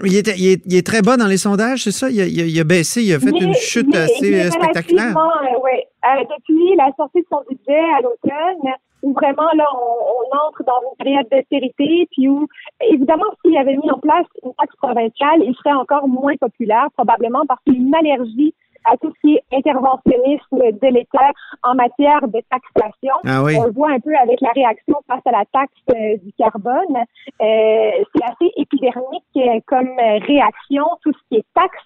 Il, 0.03 0.15
était, 0.17 0.33
il, 0.37 0.47
est, 0.53 0.61
il 0.65 0.75
est 0.75 0.85
très 0.85 1.01
bas 1.01 1.17
dans 1.17 1.27
les 1.27 1.37
sondages, 1.37 1.83
c'est 1.83 1.91
ça? 1.91 2.09
Il 2.09 2.19
a, 2.19 2.25
il 2.25 2.59
a- 2.59 2.63
baissé, 2.63 3.03
il 3.03 3.13
a 3.13 3.19
fait 3.19 3.31
Mais- 3.31 3.39
une 3.39 3.53
chute 3.53 3.87
mais 3.91 3.97
assez 3.99 4.27
est 4.31 4.49
spectaculaire. 4.51 5.15
euh, 5.15 5.59
ouais. 5.61 5.85
Euh, 6.05 6.23
depuis 6.23 6.75
la 6.75 6.89
sortie 6.97 7.21
de 7.21 7.27
son 7.31 7.41
budget 7.47 7.79
à 7.97 8.01
l'automne, 8.01 8.73
où 9.03 9.13
vraiment 9.13 9.49
là, 9.55 9.65
on, 9.75 9.77
on 9.77 10.47
entre 10.47 10.63
dans 10.63 10.79
une 10.89 10.97
période 10.97 11.27
d'austérité, 11.31 12.07
puis 12.11 12.27
où, 12.27 12.47
évidemment, 12.89 13.25
s'il 13.45 13.55
avait 13.57 13.75
mis 13.75 13.91
en 13.91 13.99
place 13.99 14.25
une 14.43 14.53
taxe 14.55 14.75
provinciale, 14.77 15.43
il 15.45 15.53
serait 15.57 15.73
encore 15.75 16.07
moins 16.07 16.35
populaire, 16.37 16.87
probablement 16.95 17.45
parce 17.47 17.59
qu'il 17.63 17.73
y 17.75 17.77
a 17.77 17.81
une 17.81 17.93
allergie 17.95 18.55
à 18.85 18.97
tout 18.97 19.11
ce 19.15 19.27
qui 19.27 19.35
est 19.35 19.57
interventionnisme 19.57 20.57
de 20.81 20.87
l'État 20.87 21.31
en 21.63 21.75
matière 21.75 22.27
de 22.27 22.41
taxation. 22.49 23.13
Ah 23.25 23.43
oui. 23.43 23.55
On 23.59 23.65
le 23.65 23.71
voit 23.71 23.91
un 23.91 23.99
peu 23.99 24.15
avec 24.15 24.41
la 24.41 24.51
réaction 24.51 24.95
face 25.07 25.21
à 25.25 25.31
la 25.31 25.45
taxe 25.51 25.73
euh, 25.91 26.17
du 26.23 26.33
carbone. 26.37 26.95
Euh, 26.97 27.91
c'est 28.15 28.23
assez 28.23 28.51
épidermique 28.57 29.23
euh, 29.37 29.59
comme 29.67 29.89
euh, 29.99 30.19
réaction, 30.27 30.85
tout 31.01 31.13
ce 31.13 31.19
qui 31.29 31.37
est 31.37 31.45
taxe, 31.53 31.83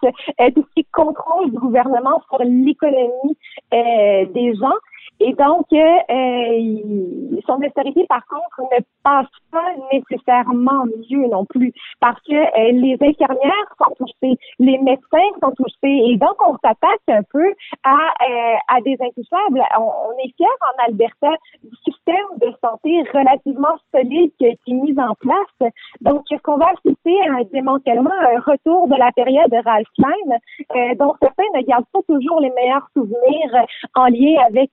tout 0.56 0.64
ce 0.64 0.74
qui 0.74 0.82
est 0.82 0.92
contrôle 0.92 1.52
du 1.52 1.58
gouvernement 1.58 2.22
sur 2.30 2.40
l'économie 2.44 3.38
euh, 3.74 4.26
des 4.34 4.56
gens. 4.56 4.78
Et 5.20 5.34
donc, 5.34 5.66
euh, 5.74 5.78
euh, 6.10 7.42
son 7.46 7.56
austérité, 7.64 8.06
par 8.08 8.26
contre, 8.28 8.70
ne 8.72 8.84
passe 9.04 9.28
pas 9.52 9.74
nécessairement 9.92 10.86
mieux 11.10 11.28
non 11.28 11.46
plus, 11.46 11.74
parce 12.00 12.20
que 12.22 12.36
euh, 12.36 12.72
les 12.72 12.98
infirmières 13.02 13.70
sont 13.78 13.94
touchées, 13.98 14.38
les 14.60 14.78
médecins 14.80 15.30
sont 15.42 15.52
touchés, 15.52 16.12
et 16.12 16.18
donc 16.18 16.36
on 16.46 16.54
s'attaque 16.64 17.02
un 17.08 17.24
peu 17.32 17.54
à, 17.84 17.96
euh, 17.96 18.56
à 18.68 18.82
des 18.82 18.98
intouchables. 19.00 19.64
On, 19.80 20.18
est 20.24 20.34
fiers 20.36 20.46
en 20.62 20.88
Alberta 20.88 21.30
du 21.64 21.76
système 21.84 22.16
de 22.42 22.54
santé 22.64 23.04
relativement 23.14 23.76
solide 23.94 24.32
qui 24.38 24.46
a 24.46 24.50
été 24.50 24.74
mis 24.74 24.96
en 25.00 25.14
place. 25.16 25.72
Donc, 26.02 26.24
est-ce 26.32 26.42
qu'on 26.42 26.58
va 26.58 26.68
assister 26.70 27.16
à 27.28 27.34
un 27.34 27.44
démantèlement, 27.52 28.12
un 28.12 28.40
retour 28.40 28.88
de 28.88 28.96
la 28.96 29.12
période 29.12 29.50
de 29.52 29.64
Ralph 29.64 29.88
Klein, 29.98 30.38
euh, 30.76 30.96
dont 30.96 31.14
certains 31.22 31.44
ne 31.56 31.62
gardent 31.62 31.86
pas 31.94 32.00
toujours 32.08 32.40
les 32.40 32.52
meilleurs 32.52 32.88
souvenirs 32.94 33.52
euh, 33.54 33.62
en 33.96 34.06
lien 34.06 34.42
avec 34.48 34.72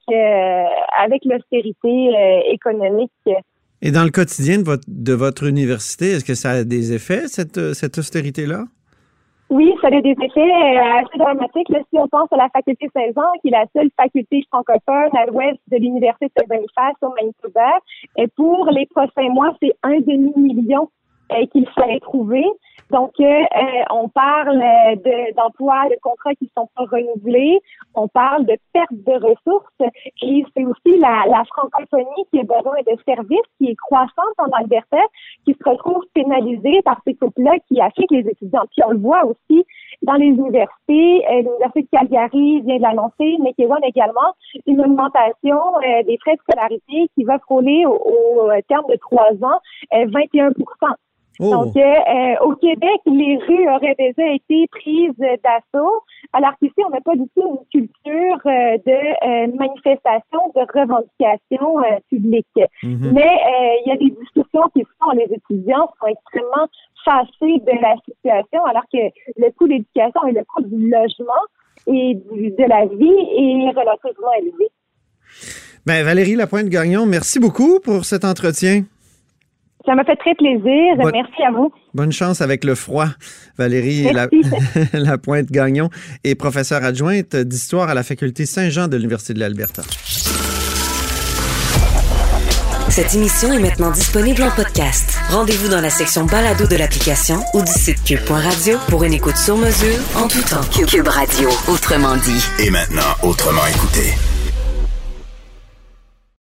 avec 0.99 1.25
l'austérité 1.25 2.17
euh, 2.17 2.53
économique. 2.53 3.11
Et 3.83 3.91
dans 3.91 4.05
le 4.05 4.11
quotidien 4.11 4.59
de 4.59 4.65
votre, 4.65 4.85
de 4.89 5.13
votre 5.13 5.45
université, 5.45 6.13
est-ce 6.13 6.25
que 6.25 6.35
ça 6.35 6.51
a 6.51 6.65
des 6.65 6.95
effets, 6.95 7.29
cette, 7.29 7.59
euh, 7.59 7.75
cette 7.75 7.99
austérité-là? 7.99 8.65
Oui, 9.51 9.75
ça 9.83 9.89
a 9.89 10.01
des 10.01 10.17
effets 10.19 10.41
euh, 10.41 11.01
assez 11.01 11.19
dramatiques. 11.19 11.69
Là, 11.69 11.81
si 11.91 11.99
on 11.99 12.09
pense 12.09 12.33
à 12.33 12.37
la 12.37 12.49
faculté 12.49 12.89
Saint-Jean, 12.95 13.29
qui 13.43 13.49
est 13.49 13.51
la 13.51 13.67
seule 13.77 13.91
faculté 13.97 14.43
francophone 14.51 15.11
à 15.17 15.27
l'ouest 15.27 15.59
de 15.71 15.77
l'Université 15.77 16.33
de 16.39 16.49
Belfast 16.49 16.97
au 17.03 17.11
Manitoba, 17.11 17.79
et 18.17 18.27
pour 18.29 18.71
les 18.71 18.87
prochains 18.87 19.29
mois, 19.29 19.55
c'est 19.63 19.73
un 19.83 20.01
demi-million 20.01 20.89
euh, 21.33 21.47
qu'il 21.53 21.69
fallait 21.71 22.01
trouver. 22.01 22.45
Donc, 22.91 23.13
euh, 23.21 23.25
euh, 23.25 23.83
on 23.91 24.09
parle 24.09 24.61
euh, 24.61 24.95
de- 24.97 25.35
d'emplois, 25.35 25.89
de, 25.91 25.97
contrats 26.03 26.35
qui 26.35 26.51
sont 26.57 26.69
pas 26.77 26.85
renouvelés. 26.85 27.61
On 27.95 28.09
parle 28.09 28.45
de 28.47 28.57
perte 28.73 28.93
de 28.93 29.13
ressources. 29.13 29.73
Et 30.23 30.45
c'est 30.57 30.65
aussi 30.65 30.99
la, 30.99 31.25
la 31.29 31.45
francophonie 31.45 32.25
qui 32.31 32.41
a 32.41 32.43
besoin 32.43 32.77
de 32.87 32.97
services, 33.07 33.41
qui 33.59 33.71
est 33.71 33.77
croissante 33.77 34.35
en 34.39 34.51
Alberta, 34.59 34.99
qui 35.45 35.55
se 35.55 35.69
retrouve 35.69 36.05
pénalisée 36.15 36.83
par 36.83 37.01
ces 37.07 37.15
couples-là 37.15 37.53
qui 37.69 37.81
affectent 37.81 38.11
les 38.11 38.29
étudiants. 38.29 38.65
Puis 38.71 38.83
on 38.87 38.91
le 38.91 38.99
voit 38.99 39.25
aussi 39.25 39.65
dans 40.03 40.15
les 40.15 40.27
universités. 40.27 41.25
Euh, 41.31 41.43
L'Université 41.43 41.83
de 41.83 41.89
Calgary 41.99 42.61
vient 42.63 42.77
de 42.77 42.83
l'annoncer, 42.83 43.37
McEwan 43.41 43.83
également, 43.85 44.35
une 44.67 44.81
augmentation 44.81 45.59
des 46.07 46.19
frais 46.19 46.37
de 46.37 46.41
scolarité 46.41 47.09
qui 47.15 47.25
va 47.25 47.39
frôler 47.41 47.85
au, 47.87 47.95
au 47.95 48.51
terme 48.69 48.85
de 48.89 48.97
trois 48.97 49.33
ans 49.43 49.59
euh, 49.95 50.07
21 50.13 50.51
Oh! 51.41 51.51
donc, 51.51 51.77
euh, 51.77 51.81
euh, 51.81 52.35
au 52.47 52.55
Québec, 52.55 53.01
les 53.07 53.39
rues 53.47 53.69
auraient 53.69 53.97
déjà 53.99 54.33
été 54.33 54.67
prises 54.71 55.17
d'assaut, 55.19 55.93
alors 56.33 56.53
qu'ici, 56.61 56.75
on 56.87 56.91
n'a 56.91 57.01
pas 57.01 57.15
du 57.17 57.25
tout 57.37 57.59
une 57.75 57.81
culture 57.83 58.39
euh, 58.47 58.79
de 58.87 58.93
euh, 58.93 59.57
manifestation, 59.59 60.41
de 60.55 60.61
revendication 60.81 61.77
publique. 62.09 62.47
Mhm. 62.83 63.11
Mais 63.13 63.31
il 63.85 63.89
y 63.89 63.93
a 63.93 63.97
des 63.97 64.11
discussions 64.11 64.69
qui 64.75 64.83
se 64.83 64.89
font, 65.03 65.11
les 65.13 65.29
étudiants 65.35 65.91
sont 66.01 66.07
extrêmement 66.07 66.69
fâchés 67.05 67.59
de 67.61 67.83
la 67.83 67.95
situation, 68.05 68.65
alors 68.65 68.85
que 68.93 68.99
le 69.37 69.51
coût 69.59 69.67
de 69.67 69.73
l'éducation 69.73 70.27
et 70.29 70.33
le 70.33 70.45
coût 70.45 70.63
du 70.63 70.89
logement 70.89 71.45
et 71.87 72.15
du- 72.15 72.51
de 72.51 72.65
la 72.69 72.87
vie 72.87 73.67
est 73.67 73.71
relativement 73.71 74.33
élevé. 74.39 74.69
Ben, 75.87 76.03
Valérie 76.05 76.37
Lapointe-Gagnon, 76.37 77.05
merci 77.07 77.39
beaucoup 77.41 77.79
pour 77.81 78.05
cet 78.05 78.25
entretien. 78.25 78.85
Ça 79.87 79.95
m'a 79.95 80.05
fait 80.05 80.17
très 80.17 80.35
plaisir. 80.35 80.97
Bonne- 80.99 81.13
Merci 81.13 81.43
à 81.47 81.51
vous. 81.53 81.71
Bonne 81.93 82.13
chance 82.13 82.41
avec 82.41 82.65
le 82.65 82.75
froid. 82.75 83.07
Valérie 83.59 84.11
La- 84.13 84.29
Merci. 84.33 84.89
Lapointe-Gagnon 84.95 85.91
est 86.25 86.35
professeure 86.35 86.83
adjointe 86.85 87.37
d'histoire 87.37 87.89
à 87.91 87.95
la 87.95 88.03
faculté 88.03 88.47
Saint-Jean 88.47 88.89
de 88.89 88.97
l'Université 88.97 89.35
de 89.35 89.41
l'Alberta. 89.41 89.83
Cette 92.91 93.15
émission 93.15 93.53
est 93.53 93.59
maintenant 93.59 93.91
disponible 93.91 94.43
en 94.43 94.51
podcast. 94.51 95.19
Rendez-vous 95.31 95.69
dans 95.69 95.81
la 95.81 95.91
section 95.91 96.25
balado 96.27 96.67
de 96.67 96.77
l'application 96.77 97.41
ou 97.55 97.61
du 97.63 97.73
site 97.73 98.03
cube.radio 98.05 98.79
pour 98.89 99.03
une 99.05 99.13
écoute 99.15 99.37
sur 99.37 99.57
mesure 99.57 99.99
en 100.17 100.29
tout 100.29 100.43
temps. 100.43 100.61
Cube 100.87 101.09
Radio, 101.09 101.49
autrement 101.69 102.17
dit. 102.17 102.45
Et 102.65 102.71
maintenant, 102.71 103.03
autrement 103.23 103.67
écouté. 103.67 104.13